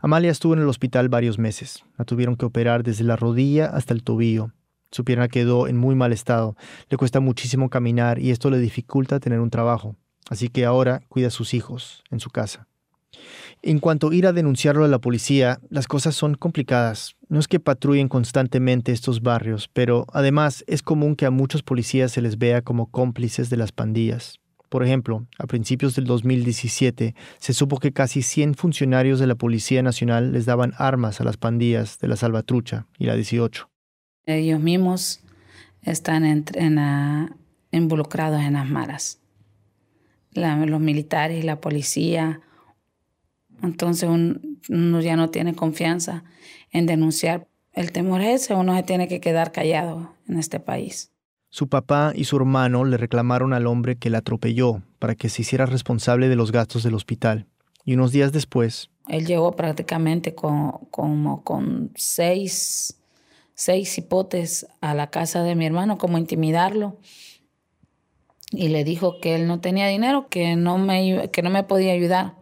Amalia 0.01 0.29
estuvo 0.29 0.53
en 0.53 0.59
el 0.59 0.67
hospital 0.67 1.09
varios 1.09 1.39
meses. 1.39 1.83
La 1.97 2.05
tuvieron 2.05 2.35
que 2.35 2.45
operar 2.45 2.83
desde 2.83 3.03
la 3.03 3.15
rodilla 3.15 3.65
hasta 3.65 3.95
el 3.95 4.03
tobillo. 4.03 4.51
Su 4.91 5.03
pierna 5.03 5.27
quedó 5.27 5.67
en 5.67 5.77
muy 5.77 5.95
mal 5.95 6.13
estado, 6.13 6.55
le 6.89 6.97
cuesta 6.97 7.21
muchísimo 7.21 7.69
caminar 7.69 8.19
y 8.19 8.29
esto 8.29 8.51
le 8.51 8.59
dificulta 8.59 9.19
tener 9.19 9.39
un 9.39 9.49
trabajo. 9.49 9.95
Así 10.29 10.49
que 10.49 10.65
ahora 10.65 11.01
cuida 11.07 11.27
a 11.27 11.31
sus 11.31 11.55
hijos 11.55 12.03
en 12.11 12.19
su 12.19 12.29
casa. 12.29 12.67
En 13.63 13.79
cuanto 13.79 14.11
ir 14.11 14.25
a 14.25 14.33
denunciarlo 14.33 14.83
a 14.83 14.87
la 14.87 14.99
policía, 14.99 15.59
las 15.69 15.87
cosas 15.87 16.15
son 16.15 16.35
complicadas. 16.35 17.15
No 17.29 17.39
es 17.39 17.47
que 17.47 17.59
patrullen 17.59 18.07
constantemente 18.07 18.91
estos 18.91 19.21
barrios, 19.21 19.69
pero 19.71 20.07
además 20.13 20.63
es 20.67 20.81
común 20.81 21.15
que 21.15 21.25
a 21.25 21.31
muchos 21.31 21.61
policías 21.61 22.11
se 22.11 22.21
les 22.21 22.37
vea 22.37 22.61
como 22.61 22.89
cómplices 22.89 23.49
de 23.49 23.57
las 23.57 23.71
pandillas. 23.71 24.39
Por 24.69 24.83
ejemplo, 24.83 25.27
a 25.37 25.47
principios 25.47 25.95
del 25.95 26.05
2017 26.05 27.13
se 27.39 27.53
supo 27.53 27.77
que 27.77 27.91
casi 27.91 28.21
100 28.21 28.55
funcionarios 28.55 29.19
de 29.19 29.27
la 29.27 29.35
Policía 29.35 29.83
Nacional 29.83 30.31
les 30.31 30.45
daban 30.45 30.73
armas 30.77 31.19
a 31.19 31.25
las 31.25 31.35
pandillas 31.35 31.99
de 31.99 32.07
la 32.07 32.15
Salvatrucha 32.15 32.87
y 32.97 33.05
la 33.05 33.15
18. 33.15 33.69
Ellos 34.25 34.61
mismos 34.61 35.19
están 35.81 36.45
involucrados 37.71 38.41
en 38.41 38.53
las 38.53 38.69
maras. 38.69 39.19
los 40.33 40.79
militares 40.79 41.43
y 41.43 41.45
la 41.45 41.59
policía. 41.59 42.39
Entonces 43.61 44.09
uno 44.69 45.01
ya 45.01 45.15
no 45.15 45.29
tiene 45.29 45.55
confianza 45.55 46.23
en 46.71 46.85
denunciar. 46.85 47.47
El 47.73 47.91
temor 47.91 48.21
es 48.21 48.43
ese, 48.43 48.53
uno 48.53 48.75
se 48.75 48.83
tiene 48.83 49.07
que 49.07 49.21
quedar 49.21 49.51
callado 49.51 50.13
en 50.27 50.37
este 50.37 50.59
país. 50.59 51.11
Su 51.49 51.67
papá 51.67 52.13
y 52.15 52.23
su 52.23 52.37
hermano 52.37 52.85
le 52.85 52.97
reclamaron 52.97 53.53
al 53.53 53.67
hombre 53.67 53.97
que 53.97 54.09
la 54.09 54.19
atropelló 54.19 54.81
para 54.99 55.15
que 55.15 55.29
se 55.29 55.41
hiciera 55.41 55.65
responsable 55.65 56.29
de 56.29 56.37
los 56.37 56.51
gastos 56.51 56.83
del 56.83 56.95
hospital. 56.95 57.45
Y 57.83 57.95
unos 57.95 58.11
días 58.11 58.31
después... 58.31 58.89
Él 59.07 59.25
llegó 59.25 59.51
prácticamente 59.55 60.33
con, 60.33 60.71
como 60.91 61.43
con 61.43 61.91
seis, 61.95 63.01
seis 63.53 63.97
hipotes 63.97 64.67
a 64.79 64.93
la 64.93 65.09
casa 65.09 65.43
de 65.43 65.55
mi 65.55 65.65
hermano, 65.65 65.97
como 65.97 66.17
intimidarlo. 66.17 66.97
Y 68.51 68.69
le 68.69 68.83
dijo 68.83 69.19
que 69.19 69.35
él 69.35 69.47
no 69.47 69.59
tenía 69.59 69.87
dinero, 69.87 70.27
que 70.29 70.55
no 70.55 70.77
me, 70.77 71.29
que 71.31 71.41
no 71.41 71.49
me 71.49 71.63
podía 71.63 71.91
ayudar. 71.93 72.35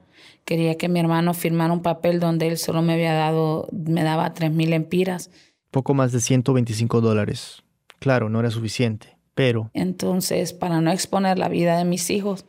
Quería 0.46 0.78
que 0.78 0.90
mi 0.90 1.00
hermano 1.00 1.34
firmara 1.34 1.74
un 1.74 1.82
papel 1.82 2.20
donde 2.20 2.48
él 2.48 2.58
solo 2.58 2.82
me 2.82 2.94
había 2.94 3.14
dado, 3.14 3.68
me 3.72 4.04
daba 4.04 4.34
tres 4.34 4.52
mil 4.52 4.74
empiras. 4.74 5.30
Poco 5.72 5.94
más 5.94 6.12
de 6.12 6.20
125 6.20 7.02
dólares. 7.02 7.64
Claro, 8.00 8.30
no 8.30 8.40
era 8.40 8.50
suficiente, 8.50 9.18
pero... 9.36 9.70
Entonces, 9.74 10.54
para 10.54 10.82
no 10.82 10.92
exponer 10.92 11.38
la 11.38 11.50
vida 11.50 11.78
de 11.78 11.86
mis 11.86 12.10
hijos, 12.10 12.46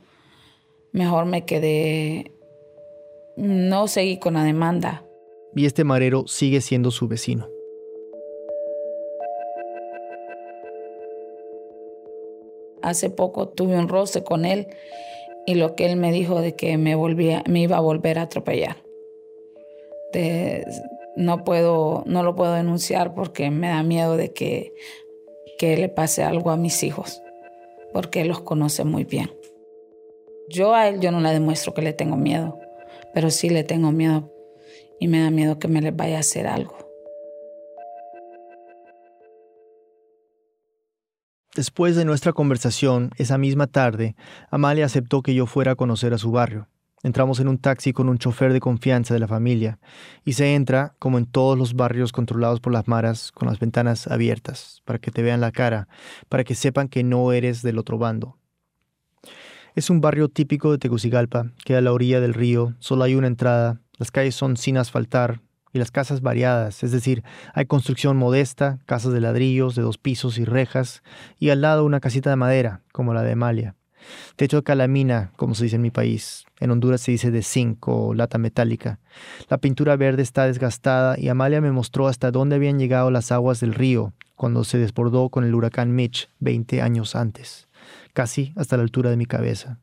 mejor 0.93 1.27
me 1.27 1.45
quedé... 1.45 2.33
No 3.37 3.89
seguí 3.89 4.19
con 4.19 4.35
la 4.35 4.45
demanda. 4.45 5.05
Y 5.55 5.67
este 5.67 5.85
marero 5.85 6.27
sigue 6.27 6.61
siendo 6.61 6.91
su 6.91 7.09
vecino. 7.09 7.49
Hace 12.83 13.11
poco 13.11 13.49
tuve 13.49 13.77
un 13.77 13.89
roce 13.89 14.25
con 14.25 14.45
él 14.45 14.69
y 15.47 15.55
lo 15.55 15.75
que 15.75 15.87
él 15.87 15.97
me 15.97 16.13
dijo 16.13 16.41
de 16.41 16.55
que 16.55 16.77
me, 16.79 16.95
volvía, 16.95 17.43
me 17.49 17.61
iba 17.61 17.77
a 17.77 17.81
volver 17.81 18.19
a 18.19 18.23
atropellar. 18.23 18.77
no 21.17 21.45
puedo, 21.45 22.03
no 22.07 22.23
lo 22.23 22.35
puedo 22.35 22.55
denunciar 22.55 23.15
porque 23.15 23.51
me 23.51 23.69
da 23.69 23.83
miedo 23.83 24.17
de 24.17 24.33
que 24.33 24.73
que 25.61 25.77
le 25.77 25.91
pase 25.91 26.23
algo 26.23 26.51
a 26.51 26.57
mis 26.57 26.83
hijos, 26.83 27.23
porque 27.93 28.23
él 28.23 28.29
los 28.29 28.41
conoce 28.41 28.83
muy 28.83 29.05
bien. 29.05 29.31
Yo 30.49 30.75
a 30.75 30.89
él 30.89 31.01
yo 31.01 31.13
no 31.13 31.21
le 31.21 31.29
demuestro 31.35 31.75
que 31.75 31.83
le 31.83 31.93
tengo 31.93 32.17
miedo, 32.17 32.59
pero 33.13 33.29
sí 33.29 33.51
le 33.51 33.63
tengo 33.63 33.93
miedo 33.93 34.33
y 34.99 35.07
me 35.07 35.21
da 35.21 35.31
miedo 35.31 35.59
que 35.59 35.69
me 35.69 35.83
les 35.83 35.95
vaya 35.95 36.17
a 36.17 36.21
hacer 36.21 36.47
algo. 36.47 36.79
Después 41.57 41.97
de 41.97 42.05
nuestra 42.05 42.33
conversación, 42.33 43.11
esa 43.17 43.37
misma 43.37 43.67
tarde, 43.67 44.15
Amalia 44.53 44.87
aceptó 44.87 45.21
que 45.21 45.35
yo 45.35 45.47
fuera 45.47 45.73
a 45.73 45.75
conocer 45.77 46.15
a 46.15 46.19
su 46.19 46.31
barrio. 46.31 46.69
Entramos 47.03 47.41
en 47.41 47.49
un 47.49 47.59
taxi 47.59 47.93
con 47.93 48.09
un 48.09 48.19
chofer 48.19 48.53
de 48.53 48.61
confianza 48.61 49.15
de 49.15 49.21
la 49.21 49.27
familia 49.27 49.81
y 50.25 50.35
se 50.35 50.55
entra, 50.55 50.95
como 51.01 51.19
en 51.19 51.27
todos 51.27 51.59
los 51.59 51.75
barrios 51.75 52.13
controlados 52.13 52.61
por 52.61 52.73
las 52.73 52.87
maras, 52.87 53.33
con 53.33 53.49
las 53.49 53.59
ventanas 53.59 54.07
abiertas, 54.07 54.81
para 54.85 55.01
que 55.01 55.11
te 55.11 55.23
vean 55.23 55.41
la 55.41 55.51
cara, 55.51 55.89
para 56.29 56.45
que 56.45 56.55
sepan 56.55 56.87
que 56.87 57.03
no 57.03 57.33
eres 57.33 57.63
del 57.63 57.79
otro 57.79 57.99
bando. 57.99 58.37
Es 59.75 59.91
un 59.91 60.01
barrio 60.01 60.29
típico 60.29 60.71
de 60.71 60.79
Tegucigalpa, 60.79 61.51
que 61.65 61.75
a 61.75 61.81
la 61.81 61.93
orilla 61.93 62.21
del 62.21 62.35
río 62.35 62.77
solo 62.79 63.03
hay 63.03 63.17
una 63.17 63.27
entrada, 63.27 63.81
las 63.99 64.13
calles 64.13 64.37
son 64.37 64.57
sin 64.57 64.77
asfaltar 64.77 65.41
y 65.73 65.79
las 65.79 65.91
casas 65.91 66.21
variadas, 66.21 66.83
es 66.83 66.93
decir, 66.93 67.23
hay 67.55 67.67
construcción 67.67 68.17
modesta, 68.17 68.79
casas 68.87 69.13
de 69.13 69.21
ladrillos 69.21 69.75
de 69.75 69.83
dos 69.83 69.99
pisos 69.99 70.39
y 70.39 70.45
rejas, 70.45 71.03
y 71.39 71.51
al 71.51 71.61
lado 71.61 71.85
una 71.85 72.01
casita 72.01 72.31
de 72.31 72.37
madera, 72.37 72.83
como 72.93 73.15
la 73.15 73.23
de 73.23 73.33
Amalia. 73.33 73.77
Techo 74.37 74.59
de 74.59 74.63
calamina, 74.63 75.33
como 75.37 75.55
se 75.55 75.65
dice 75.65 75.77
en 75.77 75.83
mi 75.83 75.91
país. 75.91 76.45
En 76.59 76.71
Honduras 76.71 77.01
se 77.01 77.13
dice 77.13 77.31
de 77.31 77.43
zinc 77.43 77.87
o 77.87 78.15
lata 78.15 78.39
metálica. 78.39 78.99
La 79.49 79.59
pintura 79.59 79.97
verde 79.97 80.23
está 80.23 80.47
desgastada 80.47 81.19
y 81.19 81.29
Amalia 81.29 81.61
me 81.61 81.73
mostró 81.73 82.09
hasta 82.09 82.31
dónde 82.31 82.57
habían 82.57 82.79
llegado 82.79 83.11
las 83.11 83.31
aguas 83.31 83.61
del 83.61 83.75
río 83.75 84.15
cuando 84.35 84.65
se 84.65 84.79
desbordó 84.79 85.29
con 85.29 85.45
el 85.45 85.55
huracán 85.55 85.95
Mitch 85.95 86.31
20 86.39 86.81
años 86.81 87.15
antes, 87.15 87.69
casi 88.15 88.55
hasta 88.57 88.79
la 88.79 88.83
altura 88.83 89.11
de 89.11 89.19
mi 89.19 89.27
cabeza. 89.27 89.81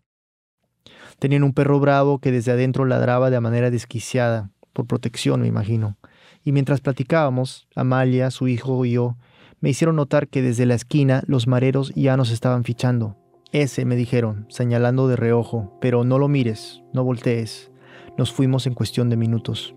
Tenían 1.20 1.44
un 1.44 1.54
perro 1.54 1.80
bravo 1.80 2.20
que 2.20 2.32
desde 2.32 2.52
adentro 2.52 2.86
ladraba 2.86 3.30
de 3.30 3.40
manera 3.40 3.70
desquiciada, 3.70 4.52
por 4.78 4.86
protección 4.86 5.42
me 5.42 5.48
imagino. 5.48 5.98
Y 6.44 6.52
mientras 6.52 6.82
platicábamos, 6.82 7.68
Amalia, 7.76 8.30
su 8.30 8.48
hijo 8.48 8.86
y 8.86 8.92
yo, 8.92 9.18
me 9.60 9.72
hicieron 9.72 9.96
notar 9.96 10.28
que 10.28 10.44
desde 10.44 10.68
la 10.68 10.76
esquina 10.76 11.24
los 11.26 11.48
mareros 11.48 11.92
ya 11.96 12.16
nos 12.16 12.30
estaban 12.30 12.64
fichando. 12.64 13.18
Ese, 13.52 13.86
me 13.86 13.96
dijeron, 13.96 14.46
señalando 14.50 15.08
de 15.08 15.16
reojo, 15.16 15.76
pero 15.82 16.04
no 16.04 16.20
lo 16.20 16.28
mires, 16.28 16.84
no 16.94 17.04
voltees. 17.04 17.72
Nos 18.20 18.32
fuimos 18.32 18.68
en 18.68 18.76
cuestión 18.76 19.10
de 19.10 19.18
minutos. 19.18 19.74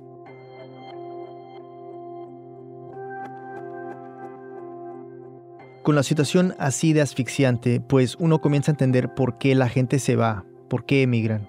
Con 5.82 5.94
la 5.94 6.02
situación 6.02 6.54
así 6.58 6.92
de 6.92 7.00
asfixiante, 7.00 7.80
pues 7.80 8.16
uno 8.18 8.42
comienza 8.42 8.70
a 8.70 8.74
entender 8.74 9.14
por 9.14 9.38
qué 9.38 9.54
la 9.54 9.70
gente 9.70 9.98
se 9.98 10.14
va, 10.14 10.44
por 10.68 10.84
qué 10.84 11.00
emigran. 11.00 11.48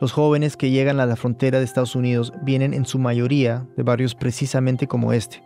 Los 0.00 0.12
jóvenes 0.12 0.56
que 0.56 0.70
llegan 0.70 1.00
a 1.00 1.06
la 1.06 1.16
frontera 1.16 1.58
de 1.58 1.64
Estados 1.64 1.96
Unidos 1.96 2.32
vienen 2.42 2.74
en 2.74 2.86
su 2.86 2.98
mayoría 2.98 3.66
de 3.76 3.82
barrios 3.82 4.14
precisamente 4.14 4.86
como 4.86 5.12
este. 5.12 5.42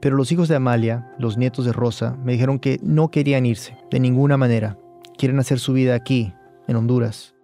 Pero 0.00 0.16
los 0.16 0.30
hijos 0.32 0.48
de 0.48 0.56
Amalia, 0.56 1.14
los 1.18 1.36
nietos 1.36 1.64
de 1.64 1.72
Rosa, 1.72 2.16
me 2.22 2.32
dijeron 2.32 2.58
que 2.58 2.78
no 2.82 3.10
querían 3.10 3.46
irse, 3.46 3.76
de 3.90 4.00
ninguna 4.00 4.36
manera, 4.36 4.78
quieren 5.16 5.38
hacer 5.38 5.58
su 5.58 5.72
vida 5.72 5.94
aquí, 5.94 6.32
en 6.68 6.76
Honduras. 6.76 7.34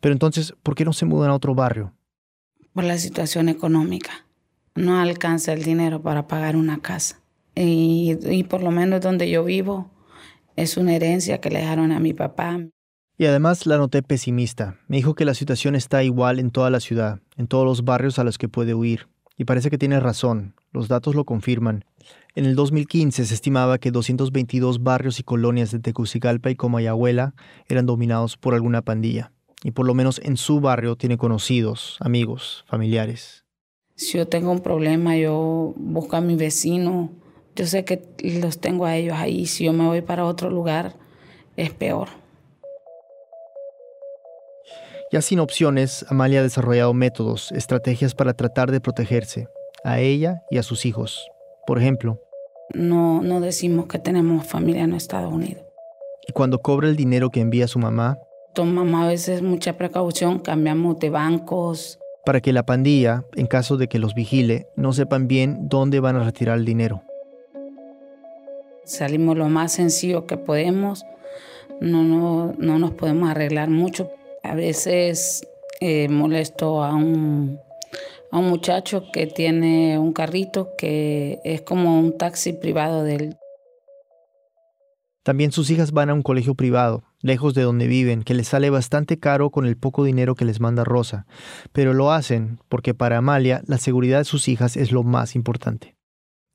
Pero 0.00 0.12
entonces, 0.12 0.54
¿por 0.62 0.74
qué 0.74 0.84
no 0.84 0.92
se 0.92 1.06
mudan 1.06 1.30
a 1.30 1.34
otro 1.34 1.54
barrio? 1.54 1.92
Por 2.72 2.84
la 2.84 2.98
situación 2.98 3.48
económica. 3.48 4.26
No 4.74 5.00
alcanza 5.00 5.52
el 5.52 5.62
dinero 5.62 6.02
para 6.02 6.26
pagar 6.26 6.56
una 6.56 6.80
casa. 6.80 7.20
Y, 7.54 8.44
por 8.48 8.62
lo 8.62 8.72
menos 8.72 9.00
donde 9.00 9.30
yo 9.30 9.44
vivo 9.44 9.90
es 10.56 10.76
una 10.76 10.96
herencia 10.96 11.40
que 11.40 11.50
le 11.50 11.60
dejaron 11.60 11.92
a 11.92 12.00
mi 12.00 12.12
papá. 12.12 12.58
Y 13.16 13.26
además 13.26 13.66
la 13.66 13.78
noté 13.78 14.02
pesimista. 14.02 14.76
Me 14.88 14.96
dijo 14.96 15.14
que 15.14 15.24
la 15.24 15.34
situación 15.34 15.76
está 15.76 16.02
igual 16.02 16.40
en 16.40 16.50
toda 16.50 16.70
la 16.70 16.80
ciudad, 16.80 17.20
en 17.36 17.46
todos 17.46 17.64
los 17.64 17.84
barrios 17.84 18.18
a 18.18 18.24
los 18.24 18.38
que 18.38 18.48
puede 18.48 18.74
huir. 18.74 19.06
Y 19.36 19.44
parece 19.44 19.70
que 19.70 19.78
tiene 19.78 20.00
razón, 20.00 20.54
los 20.72 20.88
datos 20.88 21.14
lo 21.14 21.24
confirman. 21.24 21.84
En 22.34 22.44
el 22.44 22.56
2015 22.56 23.24
se 23.24 23.34
estimaba 23.34 23.78
que 23.78 23.92
222 23.92 24.82
barrios 24.82 25.20
y 25.20 25.22
colonias 25.22 25.70
de 25.70 25.78
Tegucigalpa 25.78 26.50
y 26.50 26.56
Comayagüela 26.56 27.34
eran 27.68 27.86
dominados 27.86 28.36
por 28.36 28.54
alguna 28.54 28.82
pandilla, 28.82 29.32
y 29.62 29.70
por 29.70 29.86
lo 29.86 29.94
menos 29.94 30.20
en 30.22 30.36
su 30.36 30.60
barrio 30.60 30.96
tiene 30.96 31.16
conocidos, 31.16 31.96
amigos, 32.00 32.64
familiares. 32.66 33.44
Si 33.96 34.18
yo 34.18 34.26
tengo 34.26 34.50
un 34.50 34.60
problema, 34.60 35.16
yo 35.16 35.74
busco 35.76 36.16
a 36.16 36.20
mi 36.20 36.34
vecino, 36.34 37.10
yo 37.54 37.66
sé 37.66 37.84
que 37.84 38.02
los 38.40 38.60
tengo 38.60 38.84
a 38.84 38.96
ellos 38.96 39.14
ahí, 39.16 39.46
si 39.46 39.64
yo 39.64 39.72
me 39.72 39.86
voy 39.86 40.02
para 40.02 40.24
otro 40.24 40.50
lugar, 40.50 40.96
es 41.56 41.70
peor. 41.70 42.08
Ya 45.14 45.22
sin 45.22 45.38
opciones, 45.38 46.04
Amalia 46.08 46.40
ha 46.40 46.42
desarrollado 46.42 46.92
métodos, 46.92 47.52
estrategias 47.52 48.16
para 48.16 48.34
tratar 48.34 48.72
de 48.72 48.80
protegerse, 48.80 49.46
a 49.84 50.00
ella 50.00 50.42
y 50.50 50.58
a 50.58 50.64
sus 50.64 50.84
hijos. 50.86 51.30
Por 51.68 51.78
ejemplo, 51.78 52.20
no, 52.74 53.22
no 53.22 53.40
decimos 53.40 53.86
que 53.86 54.00
tenemos 54.00 54.44
familia 54.44 54.82
en 54.82 54.92
Estados 54.92 55.32
Unidos. 55.32 55.62
¿Y 56.26 56.32
cuando 56.32 56.58
cobra 56.58 56.88
el 56.88 56.96
dinero 56.96 57.30
que 57.30 57.40
envía 57.40 57.68
su 57.68 57.78
mamá? 57.78 58.18
Tomamos 58.54 59.04
a 59.04 59.06
veces 59.06 59.40
mucha 59.40 59.76
precaución, 59.76 60.40
cambiamos 60.40 60.98
de 60.98 61.10
bancos. 61.10 62.00
Para 62.26 62.40
que 62.40 62.52
la 62.52 62.66
pandilla, 62.66 63.24
en 63.36 63.46
caso 63.46 63.76
de 63.76 63.86
que 63.86 64.00
los 64.00 64.14
vigile, 64.14 64.66
no 64.74 64.92
sepan 64.92 65.28
bien 65.28 65.68
dónde 65.68 66.00
van 66.00 66.16
a 66.16 66.24
retirar 66.24 66.58
el 66.58 66.64
dinero. 66.64 67.04
Salimos 68.82 69.36
lo 69.36 69.48
más 69.48 69.70
sencillo 69.70 70.26
que 70.26 70.38
podemos. 70.38 71.04
No, 71.80 72.02
no, 72.02 72.52
no 72.58 72.80
nos 72.80 72.90
podemos 72.90 73.30
arreglar 73.30 73.70
mucho. 73.70 74.10
A 74.44 74.54
veces 74.54 75.44
eh, 75.80 76.08
molesto 76.08 76.84
a 76.84 76.94
un 76.94 77.58
a 78.34 78.38
un 78.38 78.48
muchacho 78.48 79.04
que 79.12 79.28
tiene 79.28 79.96
un 79.96 80.12
carrito 80.12 80.70
que 80.76 81.38
es 81.44 81.62
como 81.62 82.00
un 82.00 82.18
taxi 82.18 82.52
privado 82.52 83.04
de 83.04 83.14
él. 83.14 83.36
También 85.22 85.52
sus 85.52 85.70
hijas 85.70 85.92
van 85.92 86.10
a 86.10 86.14
un 86.14 86.22
colegio 86.22 86.56
privado, 86.56 87.04
lejos 87.20 87.54
de 87.54 87.62
donde 87.62 87.86
viven, 87.86 88.24
que 88.24 88.34
les 88.34 88.48
sale 88.48 88.70
bastante 88.70 89.20
caro 89.20 89.50
con 89.50 89.66
el 89.66 89.76
poco 89.76 90.02
dinero 90.02 90.34
que 90.34 90.44
les 90.44 90.58
manda 90.58 90.82
Rosa, 90.82 91.26
pero 91.72 91.94
lo 91.94 92.10
hacen 92.10 92.58
porque 92.68 92.92
para 92.92 93.18
Amalia 93.18 93.62
la 93.66 93.78
seguridad 93.78 94.18
de 94.18 94.24
sus 94.24 94.48
hijas 94.48 94.76
es 94.76 94.90
lo 94.90 95.04
más 95.04 95.36
importante. 95.36 95.94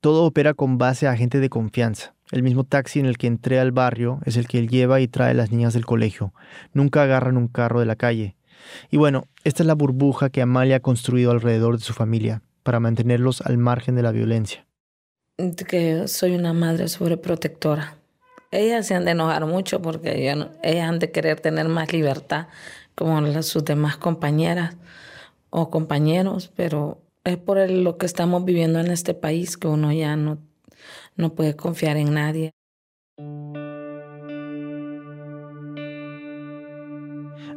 Todo 0.02 0.24
opera 0.24 0.52
con 0.52 0.76
base 0.76 1.08
a 1.08 1.16
gente 1.16 1.40
de 1.40 1.48
confianza. 1.48 2.14
El 2.30 2.42
mismo 2.42 2.64
taxi 2.64 3.00
en 3.00 3.06
el 3.06 3.18
que 3.18 3.26
entré 3.26 3.58
al 3.58 3.72
barrio 3.72 4.20
es 4.24 4.36
el 4.36 4.46
que 4.46 4.58
él 4.58 4.68
lleva 4.68 5.00
y 5.00 5.08
trae 5.08 5.32
a 5.32 5.34
las 5.34 5.50
niñas 5.50 5.74
del 5.74 5.84
colegio. 5.84 6.32
Nunca 6.72 7.02
agarran 7.02 7.36
un 7.36 7.48
carro 7.48 7.80
de 7.80 7.86
la 7.86 7.96
calle. 7.96 8.36
Y 8.90 8.98
bueno, 8.98 9.24
esta 9.42 9.62
es 9.62 9.66
la 9.66 9.74
burbuja 9.74 10.30
que 10.30 10.42
Amalia 10.42 10.76
ha 10.76 10.80
construido 10.80 11.32
alrededor 11.32 11.78
de 11.78 11.84
su 11.84 11.92
familia, 11.92 12.42
para 12.62 12.78
mantenerlos 12.78 13.40
al 13.40 13.58
margen 13.58 13.96
de 13.96 14.02
la 14.02 14.12
violencia. 14.12 14.66
Que 15.66 16.06
soy 16.06 16.36
una 16.36 16.52
madre 16.52 16.86
sobreprotectora. 16.88 17.96
Ellas 18.52 18.86
se 18.86 18.94
han 18.94 19.04
de 19.04 19.12
enojar 19.12 19.46
mucho 19.46 19.80
porque 19.80 20.28
ellas 20.28 20.48
han 20.88 20.98
de 20.98 21.10
querer 21.10 21.40
tener 21.40 21.68
más 21.68 21.92
libertad 21.92 22.48
como 22.94 23.20
las, 23.20 23.46
sus 23.46 23.64
demás 23.64 23.96
compañeras 23.96 24.76
o 25.48 25.70
compañeros, 25.70 26.52
pero 26.54 27.00
es 27.24 27.38
por 27.38 27.68
lo 27.70 27.96
que 27.96 28.06
estamos 28.06 28.44
viviendo 28.44 28.78
en 28.80 28.90
este 28.90 29.14
país 29.14 29.56
que 29.56 29.68
uno 29.68 29.92
ya 29.92 30.16
no, 30.16 30.38
no 31.20 31.34
puede 31.34 31.54
confiar 31.54 31.96
en 31.96 32.14
nadie. 32.14 32.52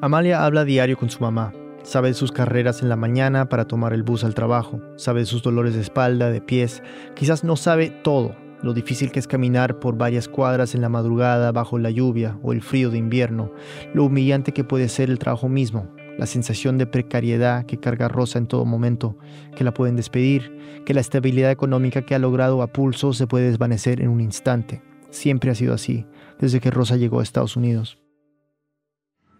Amalia 0.02 0.46
habla 0.46 0.66
diario 0.66 0.98
con 0.98 1.10
su 1.10 1.22
mamá. 1.22 1.54
Sabe 1.84 2.10
de 2.10 2.14
sus 2.14 2.32
carreras 2.32 2.82
en 2.82 2.90
la 2.90 2.96
mañana 2.96 3.50
para 3.50 3.68
tomar 3.68 3.94
el 3.94 4.04
bus 4.04 4.24
al 4.24 4.36
trabajo. 4.36 4.82
Sabe 4.98 5.22
de 5.22 5.26
sus 5.26 5.42
dolores 5.42 5.76
de 5.76 5.82
espalda, 5.82 6.30
de 6.30 6.42
pies. 6.42 6.84
Quizás 7.16 7.44
no 7.44 7.56
sabe 7.56 7.90
todo, 7.90 8.36
lo 8.64 8.74
difícil 8.74 9.12
que 9.12 9.20
es 9.20 9.28
caminar 9.28 9.80
por 9.80 9.98
varias 9.98 10.28
cuadras 10.28 10.74
en 10.76 10.82
la 10.82 10.90
madrugada 10.90 11.52
bajo 11.52 11.78
la 11.78 11.90
lluvia 11.90 12.40
o 12.42 12.54
el 12.54 12.62
frío 12.62 12.90
de 12.90 12.98
invierno, 12.98 13.52
lo 13.94 14.06
humillante 14.06 14.54
que 14.54 14.64
puede 14.64 14.88
ser 14.88 15.10
el 15.10 15.20
trabajo 15.20 15.50
mismo, 15.50 15.90
la 16.18 16.26
sensación 16.26 16.78
de 16.78 16.86
precariedad 16.86 17.66
que 17.66 17.80
carga 17.80 18.08
Rosa 18.08 18.40
en 18.40 18.48
todo 18.48 18.66
momento, 18.66 19.18
que 19.56 19.64
la 19.64 19.74
pueden 19.74 19.96
despedir, 19.96 20.58
que 20.86 20.94
la 20.94 21.02
estabilidad 21.02 21.52
económica 21.52 22.04
que 22.04 22.16
ha 22.16 22.20
logrado 22.20 22.62
a 22.62 22.68
pulso 22.68 23.14
se 23.14 23.28
puede 23.28 23.50
desvanecer 23.50 24.02
en 24.02 24.10
un 24.10 24.22
instante. 24.22 24.82
Siempre 25.10 25.52
ha 25.52 25.56
sido 25.56 25.74
así, 25.74 26.06
desde 26.40 26.60
que 26.60 26.72
Rosa 26.72 26.98
llegó 26.98 27.20
a 27.20 27.24
Estados 27.24 27.56
Unidos. 27.56 27.98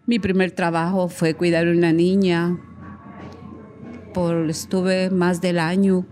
Mi 0.06 0.18
primer 0.18 0.50
trabajo 0.50 1.08
fue 1.08 1.34
cuidar 1.34 1.66
a 1.66 1.70
una 1.70 1.92
niña. 1.92 2.58
Por, 4.12 4.50
estuve 4.50 5.10
más 5.10 5.40
del 5.40 5.58
año, 5.58 6.06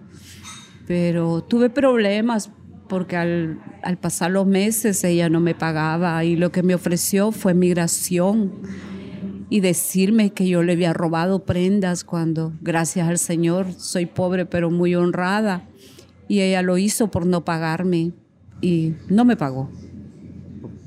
pero 0.87 1.43
tuve 1.43 1.71
problemas 1.71 2.51
porque 2.89 3.17
al, 3.17 3.61
al 3.83 3.97
pasar 3.97 4.33
los 4.33 4.47
meses 4.47 5.05
ella 5.05 5.29
no 5.29 5.41
me 5.41 5.55
pagaba 5.55 6.25
y 6.25 6.37
lo 6.37 6.51
que 6.51 6.63
me 6.63 6.75
ofreció 6.75 7.33
fue 7.33 7.55
migración 7.55 8.53
y 9.53 9.61
decirme 9.61 10.31
que 10.31 10.49
yo 10.49 10.63
le 10.63 10.73
había 10.73 10.95
robado 10.95 11.45
prendas 11.45 12.05
cuando, 12.05 12.55
gracias 12.63 13.07
al 13.07 13.19
Señor, 13.19 13.71
soy 13.77 14.07
pobre 14.07 14.47
pero 14.47 14.71
muy 14.71 14.95
honrada. 14.95 15.69
Y 16.27 16.41
ella 16.41 16.63
lo 16.63 16.79
hizo 16.79 17.11
por 17.11 17.27
no 17.27 17.45
pagarme 17.45 18.13
y 18.63 18.95
no 19.11 19.27
me 19.27 19.37
pagó. 19.37 19.69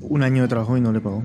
Un 0.00 0.24
año 0.24 0.42
de 0.42 0.48
trabajo 0.48 0.76
y 0.76 0.80
no 0.80 0.92
le 0.92 1.00
pagó. 1.00 1.24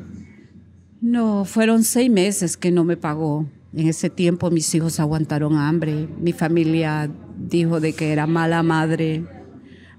No, 1.02 1.44
fueron 1.44 1.84
seis 1.84 2.12
meses 2.12 2.58
que 2.58 2.70
no 2.70 2.84
me 2.84 2.96
pagó. 2.96 3.48
En 3.74 3.88
ese 3.88 4.12
tiempo 4.12 4.52
mis 4.52 4.76
hijos 4.76 5.00
aguantaron 5.00 5.58
hambre. 5.58 6.08
Mi 6.20 6.34
familia 6.34 7.10
dijo 7.40 7.80
de 7.80 7.94
que 7.94 8.12
era 8.12 8.28
mala 8.28 8.62
madre 8.62 9.26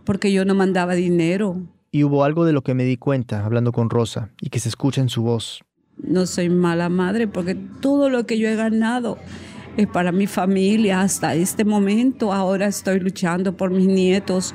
porque 0.04 0.32
yo 0.32 0.44
no 0.44 0.54
mandaba 0.54 0.94
dinero. 0.94 1.60
Y 1.90 2.04
hubo 2.04 2.22
algo 2.22 2.44
de 2.44 2.52
lo 2.52 2.62
que 2.62 2.74
me 2.74 2.84
di 2.84 2.98
cuenta 2.98 3.44
hablando 3.44 3.72
con 3.72 3.90
Rosa 3.90 4.30
y 4.40 4.50
que 4.50 4.60
se 4.60 4.68
escucha 4.68 5.00
en 5.00 5.08
su 5.08 5.22
voz. 5.22 5.64
No 6.02 6.26
soy 6.26 6.48
mala 6.50 6.88
madre 6.88 7.28
porque 7.28 7.54
todo 7.54 8.08
lo 8.08 8.26
que 8.26 8.38
yo 8.38 8.48
he 8.48 8.56
ganado 8.56 9.18
es 9.76 9.86
para 9.86 10.12
mi 10.12 10.26
familia 10.26 11.00
hasta 11.00 11.34
este 11.34 11.64
momento. 11.64 12.32
Ahora 12.32 12.66
estoy 12.66 13.00
luchando 13.00 13.56
por 13.56 13.70
mis 13.70 13.86
nietos, 13.86 14.54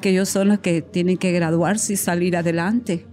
que 0.00 0.10
ellos 0.10 0.28
son 0.28 0.48
los 0.48 0.58
que 0.58 0.82
tienen 0.82 1.16
que 1.16 1.32
graduarse 1.32 1.94
y 1.94 1.96
salir 1.96 2.36
adelante. 2.36 3.06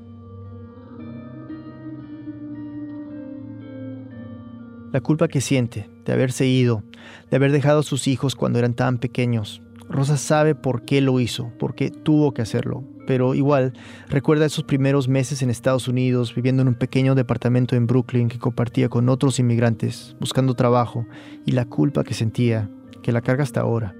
La 4.91 5.02
culpa 5.02 5.28
que 5.28 5.41
siente 5.41 5.89
de 6.06 6.13
haberse 6.13 6.48
ido, 6.48 6.84
de 7.30 7.38
haber 7.38 7.52
dejado 7.52 7.80
a 7.80 7.84
sus 7.84 8.08
hijos 8.08 8.36
cuando 8.36 8.60
eran 8.60 8.74
tan 8.74 8.98
pequeños. 8.98 9.62
Rosa 9.89 10.17
sabe 10.17 10.56
por 10.56 10.84
qué 10.84 11.02
lo 11.02 11.19
hizo, 11.19 11.52
por 11.60 11.76
qué 11.76 11.91
tuvo 11.91 12.34
que 12.34 12.41
hacerlo, 12.41 12.84
pero 13.06 13.36
igual 13.36 13.74
recuerda 14.08 14.46
esos 14.46 14.63
primeros 14.63 15.08
meses 15.08 15.41
en 15.41 15.50
Estados 15.50 15.88
Unidos, 15.88 16.34
viviendo 16.36 16.62
en 16.62 16.70
un 16.70 16.76
pequeño 16.76 17.15
departamento 17.15 17.76
en 17.76 17.88
Brooklyn 17.88 18.30
que 18.30 18.39
compartía 18.39 18.89
con 18.89 19.10
otros 19.10 19.39
inmigrantes, 19.39 20.15
buscando 20.20 20.54
trabajo, 20.54 21.06
y 21.46 21.52
la 21.52 21.65
culpa 21.65 22.04
que 22.04 22.13
sentía, 22.13 22.70
que 23.04 23.12
la 23.12 23.22
carga 23.22 23.44
hasta 23.44 23.62
ahora. 23.62 23.96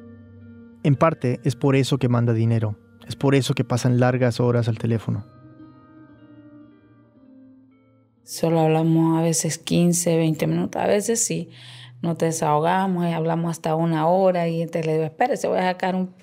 En 0.84 0.96
parte 0.96 1.40
es 1.44 1.56
por 1.56 1.76
eso 1.76 1.98
que 1.98 2.10
manda 2.10 2.34
dinero, 2.34 2.78
es 3.08 3.16
por 3.16 3.36
eso 3.36 3.54
que 3.54 3.64
pasan 3.64 4.00
largas 4.00 4.40
horas 4.40 4.68
al 4.68 4.78
teléfono. 4.78 5.26
Solo 8.24 8.60
hablamos 8.60 9.20
a 9.20 9.22
veces 9.22 9.60
15, 9.60 10.18
20 10.18 10.48
minutos, 10.48 10.82
a 10.82 10.88
veces 10.88 11.24
sí, 11.24 11.50
nos 12.02 12.18
desahogamos 12.18 13.06
y 13.06 13.12
hablamos 13.12 13.52
hasta 13.52 13.76
una 13.76 14.08
hora 14.08 14.48
y 14.48 14.62
entonces 14.62 14.86
le 14.86 14.94
digo, 14.94 15.06
espérese, 15.06 15.48
voy 15.48 15.60
a 15.60 15.64
sacar 15.64 15.96
un, 15.96 16.16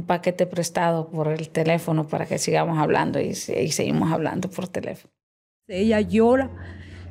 paquete 0.00 0.46
prestado 0.46 1.10
por 1.10 1.28
el 1.28 1.50
teléfono 1.50 2.08
para 2.08 2.24
que 2.24 2.38
sigamos 2.38 2.78
hablando 2.78 3.20
y, 3.20 3.28
y 3.28 3.72
seguimos 3.72 4.10
hablando 4.10 4.48
por 4.48 4.68
teléfono. 4.68 5.12
Ella 5.68 6.00
llora 6.00 6.50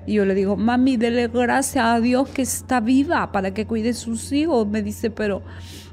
y 0.08 0.14
yo 0.14 0.26
le 0.26 0.34
digo, 0.34 0.58
mami, 0.58 0.98
dele 0.98 1.28
gracias 1.28 1.86
a 1.86 2.00
Dios 2.00 2.30
que 2.30 2.42
está 2.42 2.80
viva 2.80 3.32
para 3.32 3.54
que 3.54 3.68
cuide 3.68 3.94
sus 3.94 4.32
hijos. 4.32 4.68
Me 4.68 4.82
dice, 4.82 5.12
pero 5.12 5.44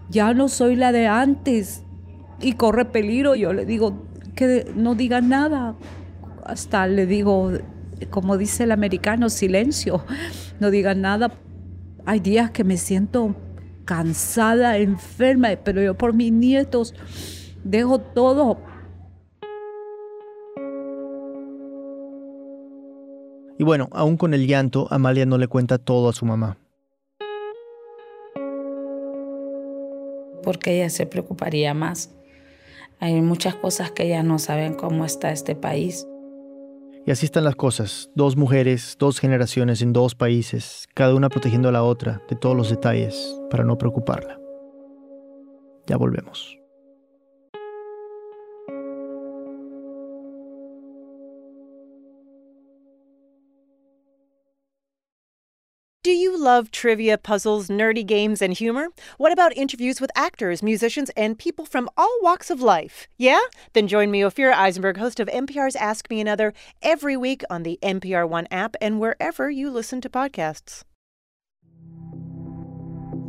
ya 0.09 0.33
no 0.33 0.49
soy 0.49 0.77
la 0.77 0.93
de 0.93 1.07
antes 1.07 1.83
y 2.41 2.55
corre 2.55 2.87
peligro. 2.87 3.35
Yo 3.35 3.53
le 3.53 3.67
digo, 3.67 4.09
que 4.35 4.71
no 4.75 4.95
diga 4.95 5.21
nada. 5.21 5.75
Hasta 6.45 6.87
le 6.87 7.07
digo, 7.07 7.53
como 8.09 8.39
dice 8.39 8.65
el 8.65 8.73
americano, 8.73 9.29
silencio, 9.29 10.05
no 10.61 10.71
digan 10.71 11.01
nada. 11.01 11.33
Hay 12.07 12.21
días 12.21 12.53
que 12.53 12.65
me 12.65 12.77
siento 12.77 13.35
cansada, 13.89 14.77
enferma, 14.77 15.49
pero 15.65 15.81
yo 15.81 15.97
por 15.97 16.13
mis 16.13 16.31
nietos 16.31 16.95
dejo 17.65 17.99
todo. 17.99 18.59
Y 23.59 23.65
bueno, 23.65 23.89
aún 23.93 24.19
con 24.19 24.35
el 24.35 24.47
llanto, 24.47 24.89
Amalia 24.91 25.25
no 25.25 25.39
le 25.39 25.49
cuenta 25.49 25.79
todo 25.79 26.11
a 26.11 26.13
su 26.13 26.27
mamá. 26.27 26.59
Porque 30.43 30.77
ella 30.77 30.91
se 30.91 31.07
preocuparía 31.07 31.73
más. 31.73 32.15
Hay 33.01 33.19
muchas 33.23 33.55
cosas 33.55 33.91
que 33.91 34.03
ella 34.03 34.23
no 34.23 34.39
saben 34.39 34.75
cómo 34.75 35.07
está 35.07 35.33
este 35.33 35.57
país. 35.57 36.07
Y 37.09 37.11
así 37.11 37.25
están 37.25 37.45
las 37.45 37.57
cosas. 37.57 38.11
Dos 38.15 38.37
mujeres, 38.37 38.97
dos 38.99 39.19
generaciones 39.19 39.81
en 39.81 39.95
dos 39.95 40.15
países, 40.15 40.87
cada 40.93 41.15
una 41.15 41.31
protegiendo 41.31 41.71
a 41.71 41.73
la 41.73 41.83
otra 41.83 42.21
de 42.29 42.37
todos 42.37 42.55
los 42.55 42.69
detalles 42.69 43.35
para 43.49 43.65
no 43.65 43.79
preocuparla. 43.79 44.39
Ya 45.87 45.97
volvemos. 45.97 46.58
Love 56.39 56.71
trivia, 56.71 57.19
puzzles, 57.19 57.69
nerdy 57.69 58.07
games, 58.07 58.41
and 58.41 58.53
humor? 58.53 58.89
What 59.17 59.33
about 59.33 59.57
interviews 59.57 60.01
with 60.01 60.11
actors, 60.15 60.63
musicians, 60.63 61.11
and 61.17 61.39
people 61.39 61.67
from 61.67 61.89
all 61.97 62.19
walks 62.23 62.49
of 62.49 62.63
life? 62.63 63.09
Yeah? 63.19 63.41
Then 63.73 63.89
join 63.89 64.11
me, 64.11 64.21
Ophira 64.21 64.55
Eisenberg, 64.55 64.97
host 64.97 65.21
of 65.21 65.29
NPR's 65.29 65.77
Ask 65.77 66.09
Me 66.09 66.21
Another, 66.21 66.55
every 66.81 67.17
week 67.17 67.43
on 67.51 67.65
the 67.65 67.79
NPR 67.83 68.29
One 68.29 68.47
app 68.51 68.77
and 68.81 69.01
wherever 69.01 69.51
you 69.51 69.71
listen 69.71 70.01
to 70.01 70.09
podcasts. 70.09 70.85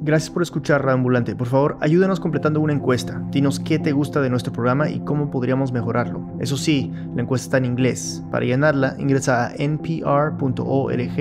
Gracias 0.09 0.31
por 0.31 0.41
escuchar 0.41 0.89
Ambulante. 0.89 1.35
Por 1.35 1.45
favor, 1.45 1.77
ayúdanos 1.81 2.19
completando 2.19 2.59
una 2.61 2.73
encuesta. 2.73 3.21
Dinos 3.29 3.59
qué 3.59 3.77
te 3.77 3.91
gusta 3.91 4.21
de 4.21 4.31
nuestro 4.31 4.51
programa 4.51 4.89
y 4.89 5.01
cómo 5.01 5.29
podríamos 5.29 5.71
mejorarlo. 5.71 6.27
Eso 6.39 6.57
sí, 6.57 6.91
la 7.13 7.21
encuesta 7.21 7.45
está 7.45 7.57
en 7.59 7.65
inglés. 7.65 8.23
Para 8.31 8.43
llenarla, 8.43 8.95
ingresa 8.97 9.49
a 9.49 9.53
npr.org 9.55 11.13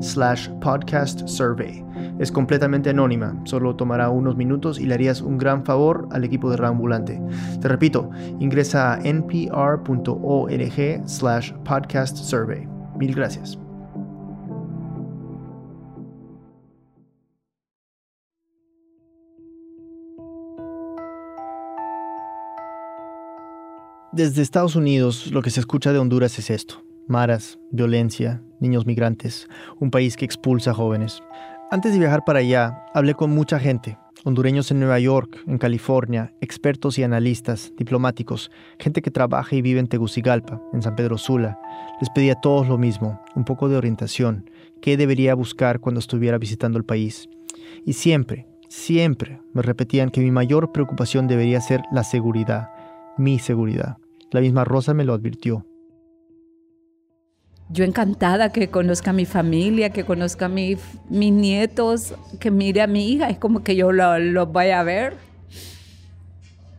slash 0.00 0.50
podcast 0.60 1.26
survey. 1.26 1.84
Es 2.20 2.30
completamente 2.30 2.90
anónima, 2.90 3.34
solo 3.42 3.74
tomará 3.74 4.08
unos 4.08 4.36
minutos 4.36 4.78
y 4.78 4.86
le 4.86 4.94
harías 4.94 5.20
un 5.20 5.36
gran 5.36 5.64
favor 5.64 6.06
al 6.12 6.22
equipo 6.22 6.48
de 6.48 6.64
Ambulante. 6.64 7.20
Te 7.60 7.66
repito, 7.66 8.08
ingresa 8.38 8.94
a 8.94 9.00
npr.org 9.00 9.48
slash 11.08 11.52
podcast 11.64 12.16
survey. 12.16 12.68
Mil 12.96 13.16
gracias. 13.16 13.58
Desde 24.18 24.42
Estados 24.42 24.74
Unidos 24.74 25.30
lo 25.30 25.42
que 25.42 25.50
se 25.50 25.60
escucha 25.60 25.92
de 25.92 26.00
Honduras 26.00 26.40
es 26.40 26.50
esto. 26.50 26.82
Maras, 27.06 27.60
violencia, 27.70 28.42
niños 28.58 28.84
migrantes, 28.84 29.46
un 29.78 29.92
país 29.92 30.16
que 30.16 30.24
expulsa 30.24 30.72
a 30.72 30.74
jóvenes. 30.74 31.22
Antes 31.70 31.92
de 31.92 32.00
viajar 32.00 32.24
para 32.26 32.40
allá, 32.40 32.82
hablé 32.94 33.14
con 33.14 33.30
mucha 33.30 33.60
gente, 33.60 33.96
hondureños 34.24 34.72
en 34.72 34.80
Nueva 34.80 34.98
York, 34.98 35.44
en 35.46 35.58
California, 35.58 36.34
expertos 36.40 36.98
y 36.98 37.04
analistas, 37.04 37.72
diplomáticos, 37.78 38.50
gente 38.80 39.02
que 39.02 39.12
trabaja 39.12 39.54
y 39.54 39.62
vive 39.62 39.78
en 39.78 39.86
Tegucigalpa, 39.86 40.60
en 40.72 40.82
San 40.82 40.96
Pedro 40.96 41.16
Sula. 41.16 41.56
Les 42.00 42.10
pedí 42.10 42.30
a 42.30 42.40
todos 42.40 42.66
lo 42.66 42.76
mismo, 42.76 43.22
un 43.36 43.44
poco 43.44 43.68
de 43.68 43.76
orientación, 43.76 44.50
qué 44.82 44.96
debería 44.96 45.36
buscar 45.36 45.78
cuando 45.78 46.00
estuviera 46.00 46.38
visitando 46.38 46.76
el 46.76 46.84
país. 46.84 47.28
Y 47.84 47.92
siempre, 47.92 48.48
siempre 48.68 49.40
me 49.52 49.62
repetían 49.62 50.10
que 50.10 50.22
mi 50.22 50.32
mayor 50.32 50.72
preocupación 50.72 51.28
debería 51.28 51.60
ser 51.60 51.82
la 51.92 52.02
seguridad, 52.02 52.70
mi 53.16 53.38
seguridad. 53.38 53.98
La 54.30 54.40
misma 54.40 54.64
Rosa 54.64 54.94
me 54.94 55.04
lo 55.04 55.14
advirtió 55.14 55.64
yo 57.70 57.84
encantada 57.84 58.50
que 58.50 58.68
conozca 58.68 59.10
a 59.10 59.12
mi 59.12 59.26
familia, 59.26 59.90
que 59.90 60.04
conozca 60.04 60.46
a 60.46 60.48
mis 60.48 60.78
nietos, 61.10 62.14
que 62.40 62.50
mire 62.50 62.80
a 62.80 62.86
mi 62.86 63.12
hija, 63.12 63.28
es 63.28 63.38
como 63.38 63.62
que 63.62 63.76
yo 63.76 63.92
los 63.92 64.20
lo 64.20 64.46
vaya 64.46 64.80
a 64.80 64.84
ver. 64.84 65.16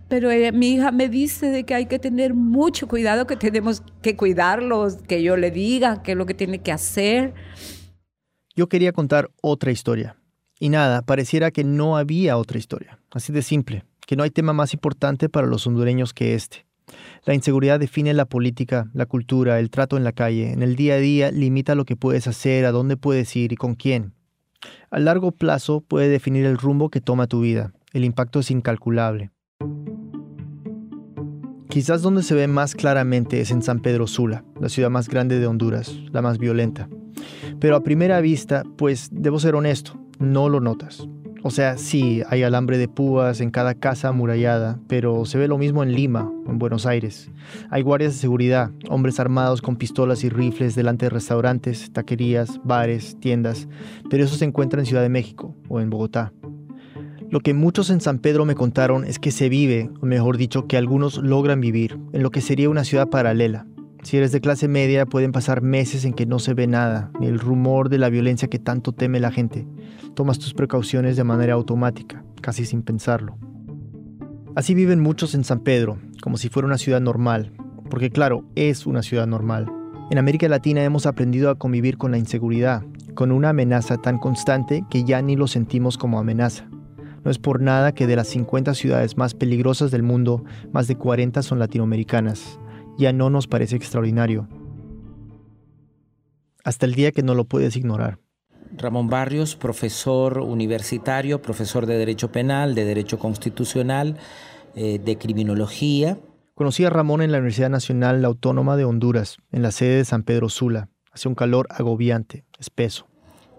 Pero 0.08 0.30
mi 0.54 0.74
hija 0.74 0.92
me 0.92 1.08
dice 1.08 1.52
de 1.52 1.66
que 1.66 1.76
hay 1.76 1.86
que 1.86 2.00
tener 2.00 2.34
mucho 2.34 2.88
cuidado, 2.88 3.28
que 3.28 3.36
tenemos 3.36 3.84
que 4.02 4.16
cuidarlos, 4.16 4.96
que 4.96 5.22
yo 5.22 5.38
le 5.38 5.52
diga 5.52 6.02
qué 6.02 6.14
es 6.14 6.18
lo 6.18 6.26
que 6.26 6.34
tiene 6.34 6.60
que 6.60 6.72
hacer. 6.72 7.36
Yo 8.56 8.68
quería 8.68 8.92
contar 8.92 9.30
otra 9.42 9.72
historia. 9.72 10.16
Y 10.60 10.70
nada, 10.70 11.04
pareciera 11.04 11.52
que 11.52 11.64
no 11.64 11.96
había 11.96 12.38
otra 12.38 12.58
historia. 12.58 13.00
Así 13.12 13.32
de 13.32 13.44
simple, 13.44 13.86
que 14.08 14.16
no 14.16 14.24
hay 14.24 14.32
tema 14.32 14.52
más 14.52 14.74
importante 14.74 15.30
para 15.30 15.46
los 15.46 15.68
hondureños 15.68 16.12
que 16.12 16.34
este. 16.34 16.69
La 17.26 17.34
inseguridad 17.34 17.80
define 17.80 18.14
la 18.14 18.26
política, 18.26 18.90
la 18.94 19.06
cultura, 19.06 19.60
el 19.60 19.70
trato 19.70 19.98
en 19.98 20.04
la 20.04 20.12
calle. 20.12 20.52
En 20.52 20.64
el 20.64 20.76
día 20.76 20.96
a 20.96 20.98
día 20.98 21.32
limita 21.32 21.76
lo 21.76 21.86
que 21.86 21.96
puedes 21.96 22.28
hacer, 22.28 22.66
a 22.66 22.72
dónde 22.72 22.98
puedes 22.98 23.36
ir 23.36 23.54
y 23.54 23.56
con 23.56 23.76
quién. 23.76 24.14
A 24.92 25.00
largo 25.00 25.32
plazo 25.32 25.82
puede 25.82 26.10
definir 26.10 26.46
el 26.46 26.58
rumbo 26.58 26.90
que 26.90 27.02
toma 27.02 27.28
tu 27.28 27.42
vida. 27.42 27.74
El 27.94 28.06
impacto 28.06 28.40
es 28.40 28.52
incalculable. 28.52 29.32
Quizás 31.70 32.02
donde 32.02 32.24
se 32.24 32.34
ve 32.34 32.48
más 32.48 32.74
claramente 32.74 33.42
es 33.42 33.52
en 33.52 33.62
San 33.62 33.80
Pedro 33.80 34.08
Sula, 34.08 34.44
la 34.60 34.70
ciudad 34.70 34.90
más 34.90 35.08
grande 35.08 35.40
de 35.40 35.46
Honduras, 35.46 35.96
la 36.12 36.24
más 36.24 36.40
violenta. 36.40 36.90
Pero 37.60 37.76
a 37.76 37.84
primera 37.84 38.22
vista, 38.22 38.64
pues 38.78 39.10
debo 39.12 39.40
ser 39.40 39.54
honesto, 39.54 40.00
no 40.18 40.50
lo 40.50 40.62
notas. 40.62 41.08
O 41.42 41.52
sea, 41.52 41.78
sí, 41.78 42.22
hay 42.30 42.44
alambre 42.44 42.78
de 42.78 42.90
púas 42.90 43.40
en 43.40 43.50
cada 43.50 43.74
casa 43.74 44.10
amurallada, 44.10 44.78
pero 44.88 45.26
se 45.26 45.38
ve 45.38 45.48
lo 45.48 45.58
mismo 45.58 45.84
en 45.84 45.94
Lima, 45.94 46.30
en 46.46 46.60
Buenos 46.60 46.86
Aires. 46.86 47.32
Hay 47.70 47.82
guardias 47.82 48.14
de 48.14 48.20
seguridad, 48.20 48.72
hombres 48.90 49.20
armados 49.22 49.62
con 49.62 49.78
pistolas 49.78 50.24
y 50.26 50.30
rifles 50.30 50.76
delante 50.76 51.06
de 51.06 51.12
restaurantes, 51.12 51.94
taquerías, 51.94 52.60
bares, 52.66 53.18
tiendas, 53.22 53.70
pero 54.10 54.24
eso 54.26 54.36
se 54.36 54.46
encuentra 54.46 54.82
en 54.82 54.86
Ciudad 54.86 55.02
de 55.02 55.10
México 55.10 55.56
o 55.70 55.80
en 55.80 55.90
Bogotá. 55.90 56.34
Lo 57.30 57.40
que 57.40 57.54
muchos 57.54 57.90
en 57.90 58.02
San 58.02 58.20
Pedro 58.20 58.44
me 58.44 58.56
contaron 58.56 59.06
es 59.06 59.20
que 59.20 59.32
se 59.32 59.50
vive, 59.50 59.90
o 60.02 60.06
mejor 60.06 60.36
dicho, 60.36 60.68
que 60.68 60.78
algunos 60.78 61.18
logran 61.18 61.62
vivir, 61.62 62.00
en 62.12 62.24
lo 62.24 62.32
que 62.32 62.42
sería 62.42 62.70
una 62.70 62.84
ciudad 62.84 63.08
paralela, 63.08 63.66
si 64.04 64.16
eres 64.18 64.32
de 64.32 64.40
clase 64.40 64.68
media, 64.68 65.06
pueden 65.06 65.32
pasar 65.32 65.62
meses 65.62 66.06
en 66.06 66.14
que 66.14 66.26
no 66.26 66.40
se 66.40 66.54
ve 66.54 66.68
nada, 66.68 67.12
ni 67.20 67.28
el 67.28 67.40
rumor 67.40 67.90
de 67.90 67.98
la 67.98 68.10
violencia 68.10 68.48
que 68.48 68.58
tanto 68.58 68.94
teme 68.94 69.20
la 69.20 69.32
gente. 69.32 69.68
Tomas 70.16 70.40
tus 70.40 70.54
precauciones 70.54 71.18
de 71.18 71.26
manera 71.26 71.54
automática, 71.54 72.24
casi 72.42 72.66
sin 72.66 72.82
pensarlo. 72.82 73.38
Así 74.56 74.74
viven 74.74 75.02
muchos 75.02 75.36
en 75.36 75.44
San 75.44 75.60
Pedro, 75.60 76.00
como 76.22 76.38
si 76.38 76.50
fuera 76.50 76.66
una 76.66 76.78
ciudad 76.78 77.02
normal, 77.02 77.52
porque 77.90 78.10
claro, 78.10 78.46
es 78.56 78.86
una 78.86 79.04
ciudad 79.04 79.28
normal. 79.28 79.72
En 80.10 80.18
América 80.18 80.48
Latina 80.48 80.84
hemos 80.84 81.06
aprendido 81.06 81.50
a 81.50 81.56
convivir 81.56 81.98
con 81.98 82.12
la 82.12 82.18
inseguridad, 82.18 82.84
con 83.16 83.32
una 83.32 83.50
amenaza 83.50 83.98
tan 83.98 84.18
constante 84.18 84.84
que 84.90 85.04
ya 85.04 85.22
ni 85.22 85.36
lo 85.36 85.48
sentimos 85.48 85.98
como 85.98 86.20
amenaza. 86.20 86.70
No 87.24 87.30
es 87.30 87.38
por 87.38 87.62
nada 87.62 87.92
que 87.92 88.08
de 88.08 88.16
las 88.16 88.30
50 88.30 88.74
ciudades 88.76 89.18
más 89.18 89.34
peligrosas 89.34 89.92
del 89.92 90.04
mundo, 90.04 90.46
más 90.72 90.88
de 90.88 90.96
40 90.96 91.44
son 91.44 91.60
latinoamericanas 91.60 92.60
ya 93.00 93.14
no 93.14 93.30
nos 93.30 93.48
parece 93.48 93.78
extraordinario. 93.78 94.48
Hasta 96.66 96.86
el 96.86 96.94
día 96.94 97.14
que 97.14 97.24
no 97.24 97.34
lo 97.34 97.46
puedes 97.46 97.78
ignorar. 97.78 98.20
Ramón 98.78 99.08
Barrios, 99.08 99.56
profesor 99.56 100.40
universitario, 100.40 101.42
profesor 101.42 101.86
de 101.86 101.98
Derecho 101.98 102.32
Penal, 102.32 102.76
de 102.76 102.84
Derecho 102.84 103.18
Constitucional, 103.18 104.18
eh, 104.76 105.00
de 105.04 105.18
Criminología. 105.18 106.20
Conocí 106.54 106.84
a 106.84 106.90
Ramón 106.90 107.22
en 107.22 107.32
la 107.32 107.38
Universidad 107.38 107.70
Nacional 107.70 108.24
Autónoma 108.26 108.76
de 108.76 108.84
Honduras, 108.84 109.38
en 109.52 109.64
la 109.64 109.72
sede 109.72 109.96
de 109.96 110.06
San 110.06 110.24
Pedro 110.24 110.50
Sula. 110.50 110.90
Hace 111.12 111.30
un 111.30 111.36
calor 111.36 111.68
agobiante, 111.70 112.44
espeso. 112.60 113.08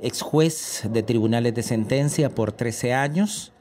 Ex 0.02 0.20
juez 0.20 0.88
de 0.92 1.02
tribunales 1.02 1.54
de 1.54 1.62
sentencia 1.62 2.30
por 2.30 2.52
13 2.52 2.92
años 2.92 3.52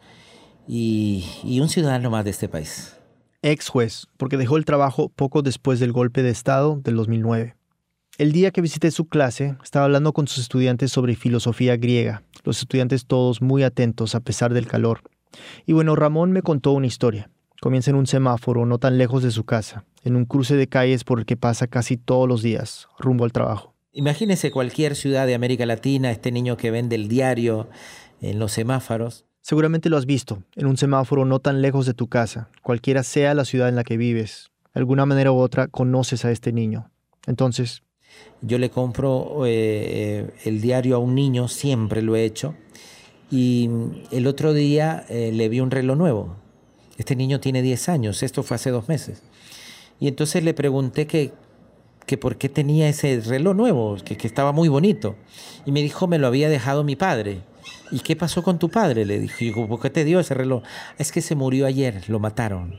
y, 0.68 1.26
y 1.44 1.62
un 1.62 1.70
ciudadano 1.70 2.10
más 2.10 2.26
de 2.26 2.32
este 2.32 2.50
país 2.50 2.99
ex 3.41 3.69
juez, 3.69 4.08
porque 4.17 4.38
dejó 4.38 4.58
el 4.58 4.65
trabajo 4.65 5.10
poco 5.10 5.41
después 5.41 5.80
del 5.80 5.91
golpe 5.91 6.23
de 6.23 6.30
Estado 6.30 6.80
del 6.84 6.95
2009. 6.95 7.56
El 8.17 8.34
día 8.34 8.52
que 8.52 8.62
visité 8.62 8.91
su 8.91 9.08
clase, 9.08 9.56
estaba 9.63 9.86
hablando 9.86 10.12
con 10.12 10.28
sus 10.28 10.39
estudiantes 10.39 10.91
sobre 10.91 11.15
filosofía 11.15 11.78
griega, 11.78 12.23
los 12.43 12.60
estudiantes 12.60 13.06
todos 13.06 13.41
muy 13.41 13.63
atentos 13.63 14.13
a 14.13 14.19
pesar 14.19 14.54
del 14.54 14.67
calor. 14.67 15.02
Y 15.65 15.73
bueno, 15.73 15.95
Ramón 15.95 16.32
me 16.32 16.41
contó 16.41 16.73
una 16.73 16.88
historia. 16.88 17.30
Comienza 17.62 17.91
en 17.91 17.97
un 17.97 18.08
semáforo 18.08 18.65
no 18.65 18.78
tan 18.78 18.97
lejos 18.97 19.23
de 19.23 19.32
su 19.32 19.45
casa, 19.45 19.86
en 20.04 20.15
un 20.15 20.25
cruce 20.25 20.56
de 20.56 20.67
calles 20.67 21.04
por 21.04 21.19
el 21.19 21.25
que 21.25 21.38
pasa 21.38 21.67
casi 21.67 21.95
todos 21.97 22.28
los 22.28 22.41
días, 22.41 22.88
rumbo 22.99 23.23
al 23.23 23.32
trabajo. 23.32 23.73
Imagínese 23.91 24.52
cualquier 24.52 24.95
ciudad 24.95 25.25
de 25.25 25.36
América 25.36 25.65
Latina, 25.65 26.12
este 26.12 26.32
niño 26.32 26.58
que 26.58 26.71
vende 26.71 26.95
el 26.95 27.08
diario 27.08 27.69
en 28.21 28.38
los 28.38 28.52
semáforos, 28.52 29.25
Seguramente 29.41 29.89
lo 29.89 29.97
has 29.97 30.06
visto, 30.06 30.43
en 30.56 30.67
un 30.67 30.78
semáforo 30.78 31.25
no 31.25 31.39
tan 31.39 31.62
lejos 31.62 31.86
de 31.86 31.93
tu 31.93 32.08
casa, 32.08 32.49
cualquiera 32.62 33.04
sea 33.04 33.34
la 33.34 33.45
ciudad 33.45 33.69
en 33.69 33.75
la 33.75 33.84
que 33.84 33.97
vives. 33.97 34.52
De 34.73 34.80
alguna 34.80 35.06
manera 35.06 35.32
u 35.32 35.38
otra 35.38 35.67
conoces 35.67 36.25
a 36.25 36.32
este 36.32 36.52
niño. 36.52 36.91
Entonces... 37.25 37.84
Yo 38.41 38.58
le 38.58 38.69
compro 38.69 39.43
eh, 39.45 40.34
el 40.43 40.62
diario 40.62 40.95
a 40.95 40.99
un 40.99 41.15
niño, 41.15 41.47
siempre 41.47 42.02
lo 42.02 42.15
he 42.15 42.25
hecho, 42.25 42.56
y 43.32 43.69
el 44.12 44.28
otro 44.28 44.54
día 44.54 45.06
eh, 45.10 45.32
le 45.34 45.49
vi 45.49 45.60
un 45.60 45.71
reloj 45.71 45.97
nuevo. 45.97 46.36
Este 46.97 47.15
niño 47.15 47.39
tiene 47.39 47.62
10 47.62 47.89
años, 47.89 48.23
esto 48.23 48.43
fue 48.43 48.56
hace 48.56 48.71
dos 48.71 48.89
meses. 48.89 49.21
Y 49.99 50.08
entonces 50.08 50.43
le 50.43 50.54
pregunté 50.54 51.08
que, 51.08 51.32
que 52.06 52.17
por 52.17 52.38
qué 52.38 52.49
tenía 52.49 52.89
ese 52.89 53.19
reloj 53.21 53.56
nuevo, 53.56 53.97
que, 54.04 54.17
que 54.17 54.28
estaba 54.28 54.52
muy 54.52 54.69
bonito. 54.69 55.15
Y 55.65 55.71
me 55.71 55.82
dijo, 55.82 56.08
me 56.08 56.19
lo 56.19 56.28
había 56.28 56.49
dejado 56.49 56.84
mi 56.84 56.95
padre. 56.95 57.41
¿Y 57.92 58.00
qué 58.00 58.16
pasó 58.16 58.44
con 58.44 58.60
tu 58.60 58.70
padre? 58.70 59.06
Le 59.06 59.20
dije, 59.20 59.52
¿por 59.52 59.82
qué 59.82 59.90
te 59.90 60.04
dio 60.04 60.20
ese 60.20 60.34
reloj? 60.34 60.64
Es 60.98 61.12
que 61.12 61.22
se 61.22 61.36
murió 61.36 61.66
ayer, 61.66 62.04
lo 62.08 62.20
mataron. 62.20 62.78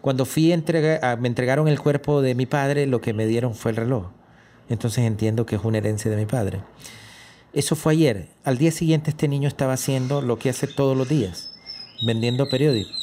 Cuando 0.00 0.24
fui 0.24 0.52
a 0.52 1.16
me 1.16 1.28
entregaron 1.28 1.68
el 1.68 1.78
cuerpo 1.78 2.22
de 2.22 2.34
mi 2.34 2.46
padre, 2.46 2.86
lo 2.86 3.00
que 3.00 3.12
me 3.12 3.26
dieron 3.26 3.54
fue 3.54 3.70
el 3.70 3.76
reloj. 3.76 4.08
Entonces 4.68 5.04
entiendo 5.04 5.46
que 5.46 5.56
es 5.56 5.64
una 5.64 5.78
herencia 5.78 6.10
de 6.10 6.16
mi 6.16 6.26
padre. 6.26 6.60
Eso 7.52 7.74
fue 7.74 7.94
ayer. 7.94 8.28
Al 8.44 8.58
día 8.58 8.70
siguiente 8.70 9.10
este 9.10 9.28
niño 9.28 9.48
estaba 9.48 9.72
haciendo 9.72 10.22
lo 10.22 10.38
que 10.38 10.50
hace 10.50 10.66
todos 10.66 10.96
los 10.96 11.08
días, 11.08 11.50
vendiendo 12.06 12.48
periódicos. 12.48 12.96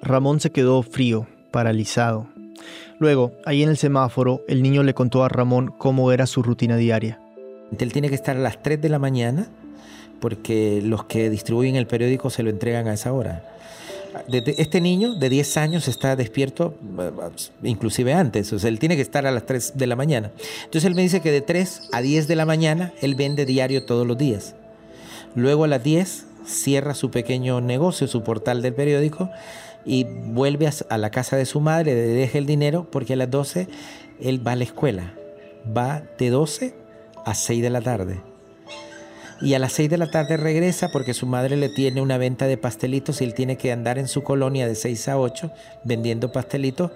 Ramón 0.00 0.40
se 0.40 0.50
quedó 0.50 0.82
frío, 0.82 1.26
paralizado. 1.50 2.35
Luego, 2.98 3.32
ahí 3.44 3.62
en 3.62 3.68
el 3.68 3.76
semáforo, 3.76 4.42
el 4.48 4.62
niño 4.62 4.82
le 4.82 4.94
contó 4.94 5.24
a 5.24 5.28
Ramón 5.28 5.74
cómo 5.76 6.12
era 6.12 6.26
su 6.26 6.42
rutina 6.42 6.76
diaria. 6.76 7.20
Él 7.78 7.92
tiene 7.92 8.08
que 8.08 8.14
estar 8.14 8.36
a 8.36 8.40
las 8.40 8.62
3 8.62 8.80
de 8.80 8.88
la 8.88 8.98
mañana 8.98 9.48
porque 10.20 10.80
los 10.82 11.04
que 11.04 11.30
distribuyen 11.30 11.76
el 11.76 11.86
periódico 11.86 12.30
se 12.30 12.42
lo 12.42 12.50
entregan 12.50 12.88
a 12.88 12.94
esa 12.94 13.12
hora. 13.12 13.44
Este 14.28 14.80
niño 14.80 15.14
de 15.14 15.28
10 15.28 15.56
años 15.58 15.88
está 15.88 16.16
despierto 16.16 16.74
eh, 16.98 17.10
inclusive 17.62 18.14
antes, 18.14 18.50
o 18.52 18.58
sea, 18.58 18.68
él 18.68 18.78
tiene 18.78 18.96
que 18.96 19.02
estar 19.02 19.26
a 19.26 19.30
las 19.30 19.44
3 19.44 19.72
de 19.76 19.86
la 19.86 19.94
mañana. 19.94 20.30
Entonces 20.64 20.84
él 20.84 20.94
me 20.94 21.02
dice 21.02 21.20
que 21.20 21.30
de 21.30 21.42
3 21.42 21.90
a 21.92 22.00
10 22.00 22.26
de 22.26 22.36
la 22.36 22.46
mañana 22.46 22.92
él 23.02 23.14
vende 23.14 23.44
diario 23.44 23.84
todos 23.84 24.06
los 24.06 24.16
días. 24.16 24.54
Luego 25.34 25.64
a 25.64 25.68
las 25.68 25.82
10 25.82 26.26
cierra 26.46 26.94
su 26.94 27.10
pequeño 27.10 27.60
negocio, 27.60 28.06
su 28.06 28.22
portal 28.22 28.62
del 28.62 28.72
periódico, 28.72 29.28
y 29.86 30.04
vuelve 30.04 30.68
a 30.88 30.98
la 30.98 31.10
casa 31.10 31.36
de 31.36 31.46
su 31.46 31.60
madre, 31.60 31.94
le 31.94 32.08
deja 32.08 32.38
el 32.38 32.46
dinero 32.46 32.88
porque 32.90 33.12
a 33.12 33.16
las 33.16 33.30
12 33.30 33.68
él 34.20 34.44
va 34.44 34.52
a 34.52 34.56
la 34.56 34.64
escuela. 34.64 35.14
Va 35.76 36.02
de 36.18 36.30
12 36.30 36.74
a 37.24 37.34
6 37.34 37.62
de 37.62 37.70
la 37.70 37.80
tarde. 37.80 38.20
Y 39.40 39.54
a 39.54 39.58
las 39.58 39.72
6 39.74 39.90
de 39.90 39.98
la 39.98 40.10
tarde 40.10 40.36
regresa 40.36 40.90
porque 40.90 41.14
su 41.14 41.26
madre 41.26 41.56
le 41.56 41.68
tiene 41.68 42.00
una 42.00 42.18
venta 42.18 42.46
de 42.46 42.56
pastelitos 42.56 43.20
y 43.20 43.24
él 43.24 43.34
tiene 43.34 43.56
que 43.56 43.70
andar 43.70 43.98
en 43.98 44.08
su 44.08 44.22
colonia 44.22 44.66
de 44.66 44.74
6 44.74 45.08
a 45.08 45.18
8 45.18 45.52
vendiendo 45.84 46.32
pastelitos. 46.32 46.90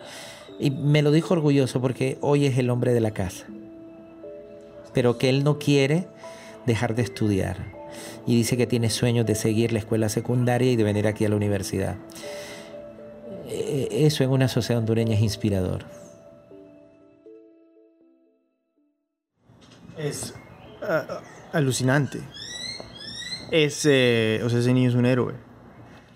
Y 0.59 0.70
me 0.70 1.03
lo 1.03 1.12
dijo 1.12 1.35
orgulloso 1.35 1.81
porque 1.81 2.18
hoy 2.20 2.46
es 2.46 2.59
el 2.59 2.70
hombre 2.70 2.92
de 2.92 3.00
la 3.00 3.12
casa. 3.12 3.46
Pero 4.92 5.16
que 5.16 5.29
él 5.29 5.44
no 5.44 5.59
quiere 5.59 6.09
dejar 6.66 6.96
de 6.96 7.03
estudiar 7.03 7.57
y 8.26 8.37
dice 8.37 8.57
que 8.57 8.66
tiene 8.66 8.90
sueños 8.90 9.26
de 9.26 9.35
seguir 9.35 9.72
la 9.72 9.79
escuela 9.79 10.09
secundaria 10.09 10.72
y 10.72 10.76
de 10.76 10.85
venir 10.85 11.07
aquí 11.07 11.24
a 11.24 11.29
la 11.29 11.37
universidad. 11.37 11.96
E, 13.61 14.07
eso 14.07 14.25
en 14.25 14.31
una 14.31 14.49
sociedad 14.49 14.81
hondureña 14.81 15.14
es 15.14 15.20
inspirador. 15.20 15.85
Es 19.96 20.35
ah, 20.83 21.20
alucinante. 21.53 22.20
Es, 23.51 23.85
eh, 23.85 24.40
o 24.44 24.49
sea, 24.49 24.61
ese 24.61 24.73
niño 24.73 24.88
es 24.88 24.94
un 24.94 25.07
héroe. 25.07 25.35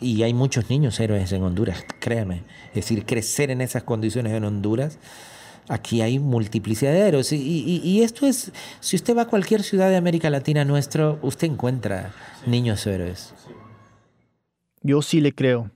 Y 0.01 0.23
hay 0.23 0.35
muchos 0.35 0.71
niños 0.71 0.99
héroes 1.01 1.33
en 1.33 1.43
Honduras, 1.43 1.85
créame. 2.01 2.43
Es 2.69 2.75
decir, 2.75 3.07
crecer 3.07 3.51
en 3.51 3.61
esas 3.61 3.85
condiciones 3.85 4.33
en 4.33 4.45
Honduras, 4.45 4.99
aquí 5.69 6.03
hay 6.03 6.19
multiplicidad 6.19 6.93
de 6.93 7.01
héroes. 7.01 7.33
Y, 7.33 7.81
y, 7.83 8.03
esto 8.03 8.27
es, 8.27 8.53
si 8.81 8.97
usted 8.97 9.17
va 9.17 9.23
a 9.23 9.29
cualquier 9.29 9.63
ciudad 9.63 9.89
de 9.89 9.97
América 9.97 10.31
Latina 10.31 10.65
nuestro, 10.65 11.19
usted 11.23 11.49
encuentra 11.49 12.13
niños 12.47 12.87
héroes. 12.87 13.35
Yo 14.83 15.01
sí 15.01 15.21
le 15.21 15.35
creo. 15.35 15.71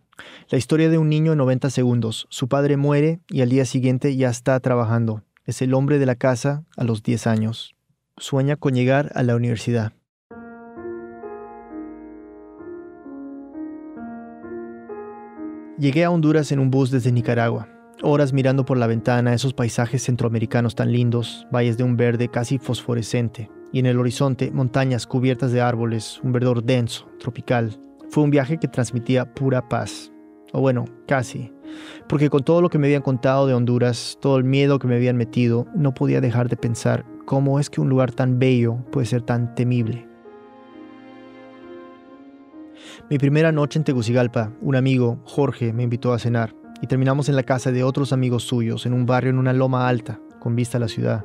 La 0.50 0.58
historia 0.58 0.88
de 0.88 0.98
un 0.98 1.08
niño 1.08 1.32
en 1.32 1.38
90 1.38 1.70
segundos. 1.70 2.26
Su 2.30 2.48
padre 2.48 2.76
muere 2.76 3.20
y 3.28 3.42
al 3.42 3.48
día 3.48 3.64
siguiente 3.64 4.16
ya 4.16 4.30
está 4.30 4.58
trabajando. 4.60 5.22
Es 5.44 5.62
el 5.62 5.74
hombre 5.74 5.98
de 5.98 6.06
la 6.06 6.14
casa 6.14 6.64
a 6.76 6.84
los 6.84 7.02
10 7.02 7.26
años. 7.26 7.74
Sueña 8.16 8.56
con 8.56 8.74
llegar 8.74 9.12
a 9.14 9.22
la 9.22 9.36
universidad. 9.36 9.92
Llegué 15.78 16.04
a 16.04 16.10
Honduras 16.10 16.50
en 16.50 16.58
un 16.58 16.70
bus 16.70 16.90
desde 16.90 17.12
Nicaragua. 17.12 17.68
Horas 18.02 18.32
mirando 18.32 18.64
por 18.64 18.78
la 18.78 18.86
ventana 18.86 19.34
esos 19.34 19.54
paisajes 19.54 20.02
centroamericanos 20.02 20.74
tan 20.74 20.92
lindos, 20.92 21.46
valles 21.52 21.76
de 21.76 21.84
un 21.84 21.96
verde 21.96 22.28
casi 22.28 22.58
fosforescente, 22.58 23.50
y 23.72 23.78
en 23.78 23.86
el 23.86 23.98
horizonte 23.98 24.50
montañas 24.50 25.06
cubiertas 25.06 25.52
de 25.52 25.60
árboles, 25.60 26.20
un 26.22 26.32
verdor 26.32 26.64
denso, 26.64 27.08
tropical. 27.20 27.80
Fue 28.10 28.22
un 28.22 28.30
viaje 28.30 28.58
que 28.58 28.68
transmitía 28.68 29.34
pura 29.34 29.68
paz. 29.68 30.12
O 30.52 30.60
bueno, 30.60 30.86
casi. 31.06 31.52
Porque 32.08 32.30
con 32.30 32.42
todo 32.42 32.62
lo 32.62 32.70
que 32.70 32.78
me 32.78 32.86
habían 32.86 33.02
contado 33.02 33.46
de 33.46 33.54
Honduras, 33.54 34.16
todo 34.20 34.38
el 34.38 34.44
miedo 34.44 34.78
que 34.78 34.88
me 34.88 34.96
habían 34.96 35.16
metido, 35.16 35.66
no 35.74 35.92
podía 35.92 36.20
dejar 36.20 36.48
de 36.48 36.56
pensar 36.56 37.04
cómo 37.26 37.60
es 37.60 37.68
que 37.68 37.80
un 37.80 37.90
lugar 37.90 38.12
tan 38.12 38.38
bello 38.38 38.76
puede 38.90 39.06
ser 39.06 39.22
tan 39.22 39.54
temible. 39.54 40.08
Mi 43.10 43.18
primera 43.18 43.52
noche 43.52 43.78
en 43.78 43.84
Tegucigalpa, 43.84 44.52
un 44.60 44.76
amigo, 44.76 45.20
Jorge, 45.24 45.72
me 45.72 45.82
invitó 45.82 46.12
a 46.12 46.18
cenar 46.18 46.54
y 46.80 46.86
terminamos 46.86 47.28
en 47.28 47.36
la 47.36 47.42
casa 47.42 47.72
de 47.72 47.82
otros 47.82 48.12
amigos 48.12 48.44
suyos, 48.44 48.86
en 48.86 48.92
un 48.92 49.04
barrio 49.04 49.30
en 49.30 49.38
una 49.38 49.52
loma 49.52 49.88
alta, 49.88 50.20
con 50.38 50.56
vista 50.56 50.78
a 50.78 50.80
la 50.80 50.88
ciudad. 50.88 51.24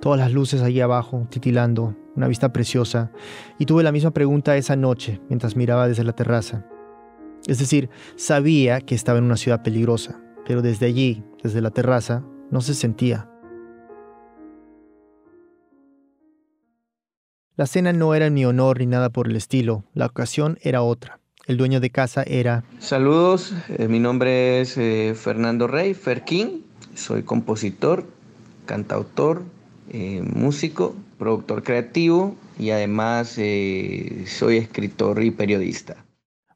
Todas 0.00 0.18
las 0.18 0.32
luces 0.32 0.62
allí 0.62 0.80
abajo, 0.80 1.26
titilando, 1.30 1.96
una 2.16 2.28
vista 2.28 2.52
preciosa. 2.52 3.10
Y 3.58 3.66
tuve 3.66 3.82
la 3.82 3.92
misma 3.92 4.12
pregunta 4.12 4.56
esa 4.56 4.76
noche, 4.76 5.20
mientras 5.28 5.56
miraba 5.56 5.88
desde 5.88 6.04
la 6.04 6.12
terraza. 6.12 6.64
Es 7.46 7.58
decir, 7.58 7.90
sabía 8.16 8.80
que 8.80 8.94
estaba 8.94 9.18
en 9.18 9.24
una 9.24 9.36
ciudad 9.36 9.62
peligrosa, 9.62 10.20
pero 10.46 10.62
desde 10.62 10.86
allí, 10.86 11.24
desde 11.42 11.60
la 11.60 11.70
terraza, 11.70 12.24
no 12.50 12.60
se 12.60 12.74
sentía. 12.74 13.28
La 17.56 17.66
cena 17.66 17.92
no 17.92 18.14
era 18.14 18.26
en 18.26 18.34
mi 18.34 18.44
honor 18.44 18.80
ni 18.80 18.86
nada 18.86 19.10
por 19.10 19.28
el 19.28 19.36
estilo, 19.36 19.84
la 19.94 20.06
ocasión 20.06 20.58
era 20.62 20.82
otra. 20.82 21.20
El 21.46 21.56
dueño 21.56 21.78
de 21.78 21.90
casa 21.90 22.22
era... 22.26 22.64
Saludos, 22.78 23.52
eh, 23.68 23.86
mi 23.86 24.00
nombre 24.00 24.60
es 24.60 24.78
eh, 24.78 25.14
Fernando 25.14 25.66
Rey, 25.66 25.92
Ferquín, 25.94 26.64
soy 26.94 27.22
compositor, 27.22 28.06
cantautor, 28.64 29.42
eh, 29.90 30.22
músico, 30.22 30.94
productor 31.18 31.62
creativo 31.62 32.36
y 32.58 32.70
además 32.70 33.28
soy 33.28 34.56
escritor 34.56 35.22
y 35.22 35.30
periodista. 35.30 36.04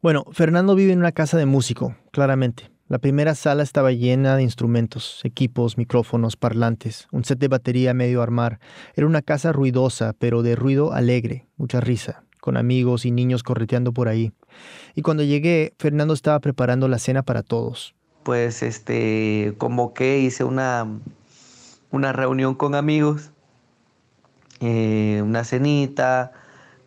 Bueno, 0.00 0.24
Fernando 0.32 0.74
vive 0.74 0.92
en 0.92 1.00
una 1.00 1.12
casa 1.12 1.36
de 1.36 1.46
músico, 1.46 1.96
claramente. 2.12 2.70
La 2.88 2.98
primera 2.98 3.34
sala 3.34 3.62
estaba 3.62 3.92
llena 3.92 4.36
de 4.36 4.42
instrumentos, 4.42 5.20
equipos, 5.24 5.76
micrófonos, 5.76 6.36
parlantes, 6.36 7.06
un 7.12 7.24
set 7.24 7.38
de 7.38 7.48
batería 7.48 7.92
medio 7.92 8.22
armar. 8.22 8.60
Era 8.94 9.06
una 9.06 9.20
casa 9.20 9.52
ruidosa, 9.52 10.14
pero 10.18 10.42
de 10.42 10.56
ruido 10.56 10.92
alegre, 10.92 11.46
mucha 11.56 11.80
risa 11.80 12.24
con 12.40 12.56
amigos 12.56 13.04
y 13.04 13.10
niños 13.10 13.42
correteando 13.42 13.92
por 13.92 14.08
ahí. 14.08 14.32
Y 14.94 15.02
cuando 15.02 15.22
llegué, 15.22 15.74
Fernando 15.78 16.14
estaba 16.14 16.40
preparando 16.40 16.88
la 16.88 16.98
cena 16.98 17.22
para 17.22 17.42
todos. 17.42 17.94
Pues 18.22 18.62
este 18.62 19.54
convoqué, 19.58 20.20
hice 20.20 20.44
una, 20.44 20.86
una 21.90 22.12
reunión 22.12 22.54
con 22.54 22.74
amigos, 22.74 23.30
eh, 24.60 25.20
una 25.22 25.44
cenita, 25.44 26.32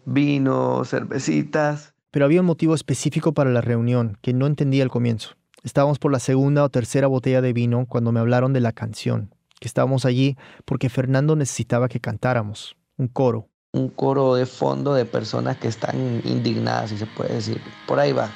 vino, 0.05 0.83
cervecitas. 0.85 1.93
Pero 2.11 2.25
había 2.25 2.41
un 2.41 2.47
motivo 2.47 2.75
específico 2.75 3.33
para 3.33 3.49
la 3.49 3.61
reunión 3.61 4.17
que 4.21 4.33
no 4.33 4.47
entendía 4.47 4.83
al 4.83 4.89
comienzo. 4.89 5.35
Estábamos 5.63 5.99
por 5.99 6.11
la 6.11 6.19
segunda 6.19 6.63
o 6.63 6.69
tercera 6.69 7.07
botella 7.07 7.41
de 7.41 7.53
vino 7.53 7.85
cuando 7.87 8.11
me 8.11 8.19
hablaron 8.19 8.51
de 8.53 8.61
la 8.61 8.71
canción, 8.71 9.33
que 9.59 9.67
estábamos 9.67 10.05
allí 10.05 10.35
porque 10.65 10.89
Fernando 10.89 11.35
necesitaba 11.35 11.87
que 11.87 11.99
cantáramos, 11.99 12.75
un 12.97 13.07
coro 13.07 13.47
un 13.73 13.87
coro 13.87 14.35
de 14.35 14.45
fondo 14.45 14.93
de 14.93 15.05
personas 15.05 15.57
que 15.57 15.67
están 15.69 16.21
indignadas, 16.25 16.89
si 16.89 16.97
se 16.97 17.05
puede 17.05 17.35
decir. 17.35 17.61
Por 17.87 17.99
ahí 17.99 18.11
va. 18.11 18.29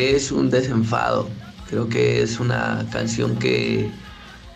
Es 0.00 0.32
un 0.32 0.48
desenfado. 0.48 1.28
Creo 1.68 1.90
que 1.90 2.22
es 2.22 2.40
una 2.40 2.86
canción 2.90 3.36
que 3.36 3.90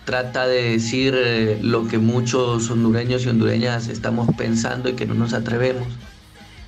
trata 0.07 0.47
de 0.47 0.71
decir 0.71 1.15
eh, 1.15 1.59
lo 1.61 1.87
que 1.87 1.99
muchos 1.99 2.71
hondureños 2.71 3.27
y 3.27 3.29
hondureñas 3.29 3.89
estamos 3.89 4.27
pensando 4.39 4.89
y 4.89 4.95
que 4.95 5.05
no 5.05 5.13
nos 5.13 5.35
atrevemos. 5.35 5.87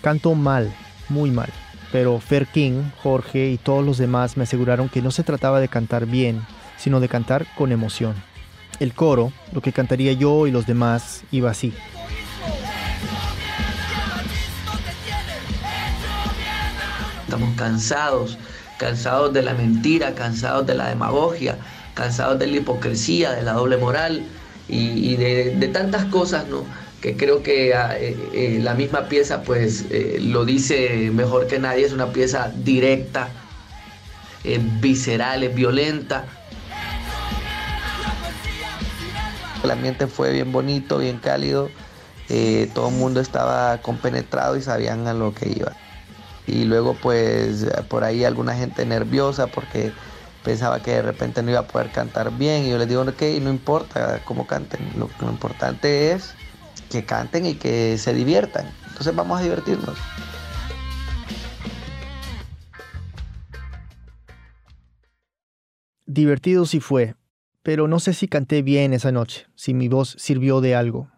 Canto 0.03 0.35
mal, 0.35 0.75
muy 1.09 1.31
mal. 1.31 1.49
Pero 1.91 2.21
Fer 2.21 2.47
King, 2.49 2.83
Jorge 3.03 3.49
y 3.49 3.57
todos 3.57 3.83
los 3.83 3.97
demás 3.97 4.37
me 4.37 4.43
aseguraron 4.43 4.91
que 4.91 5.01
no 5.01 5.11
se 5.11 5.23
trataba 5.23 5.59
de 5.59 5.69
cantar 5.69 6.05
bien, 6.05 6.43
sino 6.77 7.01
de 7.01 7.09
cantar 7.09 7.47
con 7.57 7.73
emoción. 7.73 8.15
El 8.79 8.93
coro, 8.93 9.33
lo 9.53 9.62
que 9.62 9.73
cantaría 9.73 10.12
yo 10.12 10.47
y 10.47 10.51
los 10.51 10.67
demás, 10.67 11.23
iba 11.31 11.51
así. 11.51 11.73
Estamos 17.25 17.57
cansados, 17.57 18.39
cansados 18.79 19.33
de 19.33 19.43
la 19.43 19.55
mentira, 19.55 20.15
cansados 20.15 20.67
de 20.67 20.75
la 20.75 20.89
demagogia, 20.89 21.59
cansados 21.95 22.39
de 22.39 22.47
la 22.47 22.57
hipocresía, 22.57 23.33
de 23.33 23.43
la 23.43 23.53
doble 23.53 23.77
moral 23.77 24.23
y, 24.69 25.17
de, 25.17 25.71
tantas 25.73 26.05
cosas, 26.07 26.47
¿no? 26.49 26.65
Que 27.01 27.17
creo 27.17 27.43
que 27.43 27.75
ah, 27.75 27.97
eh, 27.99 28.17
eh, 28.33 28.59
la 28.62 28.75
misma 28.75 29.09
pieza, 29.09 29.43
pues, 29.43 29.87
eh, 29.91 30.19
lo 30.21 30.45
dice 30.45 31.11
mejor 31.12 31.47
que 31.47 31.59
nadie, 31.59 31.85
es 31.85 31.93
una 31.93 32.12
pieza 32.12 32.53
directa, 32.57 33.29
visceral, 34.81 35.43
es 35.43 35.55
violenta, 35.55 36.25
El 39.65 39.73
ambiente 39.73 40.07
fue 40.07 40.31
bien 40.33 40.53
bonito, 40.53 40.99
bien 40.99 41.19
cálido. 41.19 41.71
Todo 42.73 42.89
el 42.89 42.95
mundo 42.95 43.21
estaba 43.21 43.79
compenetrado 43.79 44.57
y 44.57 44.62
sabían 44.62 45.09
a 45.09 45.15
lo 45.15 45.35
que 45.35 45.49
iba. 45.49 45.73
Y 46.47 46.65
luego 46.65 46.95
pues 47.01 47.67
por 47.89 48.05
ahí 48.05 48.25
alguna 48.25 48.55
gente 48.55 48.87
nerviosa 48.87 49.47
porque 49.49 49.93
pensaba 50.45 50.81
que 50.81 50.93
de 50.93 51.03
repente 51.03 51.43
no 51.43 51.51
iba 51.51 51.61
a 51.61 51.67
poder 51.67 51.91
cantar 51.91 52.31
bien. 52.37 52.65
Y 52.65 52.71
yo 52.71 52.79
les 52.79 52.89
digo, 52.89 53.03
ok, 53.03 53.23
no 53.43 53.51
importa 53.51 54.21
cómo 54.25 54.47
canten. 54.47 54.81
Lo, 54.97 55.11
lo 55.21 55.31
importante 55.31 56.13
es 56.13 56.35
que 56.91 57.05
canten 57.05 57.47
y 57.47 57.55
que 57.55 57.99
se 57.99 58.15
diviertan. 58.15 58.67
Entonces 58.89 59.15
vamos 59.15 59.41
a 59.41 59.43
divertirnos. 59.43 59.99
Divertido 66.09 66.67
sí 66.67 66.79
fue, 66.79 67.17
pero 67.65 67.89
no 67.89 67.99
sé 67.99 68.15
si 68.15 68.29
canté 68.29 68.63
bien 68.63 68.95
esa 68.95 69.11
noche, 69.11 69.49
si 69.57 69.75
mi 69.75 69.89
voz 69.89 70.15
sirvió 70.19 70.61
de 70.61 70.77
algo. 70.77 71.11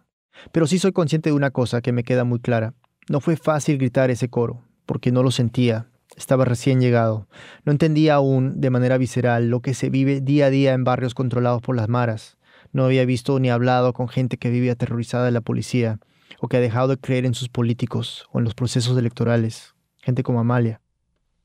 Pero 0.51 0.65
sí 0.65 0.79
soy 0.79 0.91
consciente 0.91 1.29
de 1.29 1.35
una 1.35 1.51
cosa 1.51 1.81
que 1.81 1.91
me 1.91 2.03
queda 2.03 2.23
muy 2.23 2.39
clara. 2.39 2.73
No 3.07 3.21
fue 3.21 3.37
fácil 3.37 3.77
gritar 3.77 4.09
ese 4.09 4.29
coro, 4.29 4.63
porque 4.89 5.11
no 5.11 5.21
lo 5.21 5.29
sentía. 5.29 5.85
Estaba 6.17 6.45
recién 6.45 6.81
llegado. 6.81 7.27
No 7.63 7.71
entendía 7.71 8.15
aún, 8.15 8.59
de 8.59 8.71
manera 8.71 8.97
visceral, 8.97 9.47
lo 9.47 9.59
que 9.59 9.75
se 9.75 9.91
vive 9.91 10.19
día 10.19 10.47
a 10.47 10.49
día 10.49 10.73
en 10.73 10.83
barrios 10.83 11.13
controlados 11.13 11.61
por 11.61 11.75
las 11.75 11.87
maras. 11.87 12.39
No 12.73 12.85
había 12.85 13.05
visto 13.05 13.39
ni 13.39 13.51
hablado 13.51 13.93
con 13.93 14.07
gente 14.07 14.37
que 14.37 14.49
vive 14.49 14.71
aterrorizada 14.71 15.25
de 15.25 15.31
la 15.31 15.41
policía, 15.41 15.99
o 16.39 16.47
que 16.47 16.57
ha 16.57 16.59
dejado 16.59 16.87
de 16.87 16.97
creer 16.97 17.27
en 17.27 17.35
sus 17.35 17.49
políticos 17.49 18.25
o 18.31 18.39
en 18.39 18.45
los 18.45 18.55
procesos 18.55 18.97
electorales. 18.97 19.75
Gente 20.01 20.23
como 20.23 20.39
Amalia. 20.39 20.81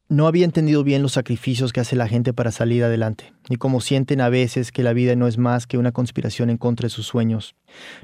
No 0.09 0.27
había 0.27 0.47
entendido 0.47 0.83
bien 0.83 1.03
los 1.03 1.13
sacrificios 1.13 1.75
que 1.75 1.81
hace 1.81 1.97
la 1.97 2.09
gente 2.09 2.33
para 2.33 2.51
salir 2.51 2.83
adelante, 2.83 3.35
ni 3.51 3.57
cómo 3.57 3.83
sienten 3.83 4.23
a 4.23 4.31
veces 4.31 4.73
que 4.73 4.83
la 4.83 4.95
vida 4.95 5.17
no 5.17 5.27
es 5.27 5.37
más 5.37 5.67
que 5.67 5.77
una 5.77 5.93
conspiración 5.93 6.49
en 6.49 6.57
contra 6.57 6.87
de 6.87 6.91
sus 6.91 7.07
sueños. 7.07 7.57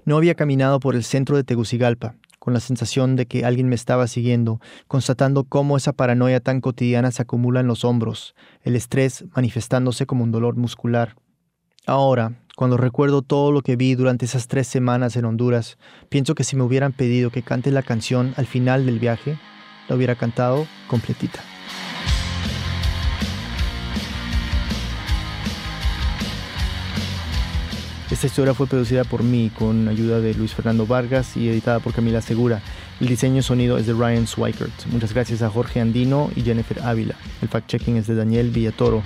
No 0.04 0.18
había 0.18 0.34
caminado 0.34 0.80
por 0.80 0.96
el 0.96 1.04
centro 1.04 1.38
de 1.38 1.44
Tegucigalpa, 1.44 2.16
con 2.40 2.54
la 2.54 2.58
sensación 2.58 3.14
de 3.14 3.26
que 3.26 3.44
alguien 3.44 3.68
me 3.68 3.76
estaba 3.76 4.08
siguiendo, 4.08 4.60
constatando 4.88 5.44
cómo 5.44 5.76
esa 5.76 5.92
paranoia 5.92 6.40
tan 6.40 6.60
cotidiana 6.60 7.12
se 7.12 7.22
acumula 7.22 7.60
en 7.60 7.68
los 7.68 7.84
hombros, 7.84 8.34
el 8.62 8.74
estrés 8.74 9.24
manifestándose 9.36 10.06
como 10.06 10.24
un 10.24 10.32
dolor 10.32 10.56
muscular. 10.56 11.14
Ahora, 11.86 12.42
cuando 12.56 12.76
recuerdo 12.76 13.22
todo 13.22 13.52
lo 13.52 13.62
que 13.62 13.76
vi 13.76 13.94
durante 13.94 14.24
esas 14.24 14.48
tres 14.48 14.66
semanas 14.66 15.16
en 15.16 15.26
Honduras, 15.26 15.78
pienso 16.08 16.34
que 16.34 16.44
si 16.44 16.56
me 16.56 16.62
hubieran 16.62 16.92
pedido 16.92 17.30
que 17.30 17.42
cante 17.42 17.70
la 17.70 17.82
canción 17.82 18.34
al 18.36 18.46
final 18.46 18.86
del 18.86 18.98
viaje, 18.98 19.38
la 19.88 19.96
hubiera 19.96 20.14
cantado 20.14 20.66
completita. 20.88 21.49
Esta 28.20 28.26
historia 28.26 28.52
fue 28.52 28.66
producida 28.66 29.04
por 29.04 29.22
mí 29.22 29.50
con 29.58 29.88
ayuda 29.88 30.20
de 30.20 30.34
Luis 30.34 30.52
Fernando 30.52 30.86
Vargas 30.86 31.38
y 31.38 31.48
editada 31.48 31.80
por 31.80 31.94
Camila 31.94 32.20
Segura. 32.20 32.60
El 33.00 33.08
diseño 33.08 33.38
y 33.38 33.42
sonido 33.42 33.78
es 33.78 33.86
de 33.86 33.94
Ryan 33.94 34.26
Swikert. 34.26 34.84
Muchas 34.92 35.14
gracias 35.14 35.40
a 35.40 35.48
Jorge 35.48 35.80
Andino 35.80 36.30
y 36.36 36.42
Jennifer 36.42 36.82
Ávila. 36.82 37.14
El 37.40 37.48
fact-checking 37.48 37.96
es 37.96 38.08
de 38.08 38.16
Daniel 38.16 38.50
Villatoro. 38.50 39.02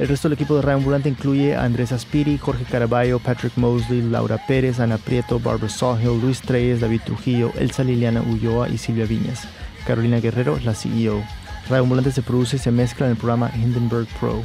El 0.00 0.08
resto 0.08 0.28
del 0.28 0.34
equipo 0.34 0.56
de 0.56 0.62
Radio 0.62 0.78
Ambulante 0.78 1.08
incluye 1.08 1.54
a 1.54 1.62
Andrés 1.62 1.92
Aspiri, 1.92 2.36
Jorge 2.36 2.64
Caraballo, 2.64 3.20
Patrick 3.20 3.52
Mosley, 3.54 4.02
Laura 4.02 4.44
Pérez, 4.48 4.80
Ana 4.80 4.98
Prieto, 4.98 5.38
Barbara 5.38 5.68
Sawhill, 5.68 6.20
Luis 6.20 6.40
Treyes, 6.40 6.80
David 6.80 7.02
Trujillo, 7.06 7.52
Elsa 7.60 7.84
Liliana 7.84 8.22
Ulloa 8.22 8.68
y 8.68 8.78
Silvia 8.78 9.06
Viñas. 9.06 9.46
Carolina 9.86 10.18
Guerrero, 10.18 10.58
la 10.64 10.74
CEO. 10.74 11.22
Radio 11.72 11.84
Ambulante 11.84 12.12
se 12.12 12.20
produce 12.20 12.56
y 12.56 12.58
se 12.58 12.70
mezcla 12.70 13.06
en 13.06 13.12
el 13.12 13.16
programa 13.16 13.50
Hindenburg 13.54 14.06
Pro. 14.20 14.42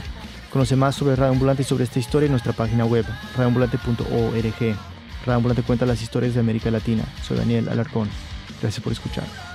Conoce 0.49 0.77
más 0.77 0.95
sobre 0.95 1.17
Radio 1.17 1.33
Ambulante 1.33 1.61
y 1.61 1.65
sobre 1.65 1.83
esta 1.83 1.99
historia 1.99 2.27
en 2.27 2.31
nuestra 2.31 2.53
página 2.53 2.85
web, 2.85 3.05
radioambulante.org. 3.35 4.77
Radio 5.25 5.35
Ambulante 5.35 5.61
cuenta 5.61 5.85
las 5.85 6.01
historias 6.01 6.35
de 6.35 6.39
América 6.39 6.71
Latina. 6.71 7.03
Soy 7.23 7.35
Daniel 7.35 7.67
Alarcón. 7.67 8.07
Gracias 8.61 8.81
por 8.81 8.93
escuchar. 8.93 9.46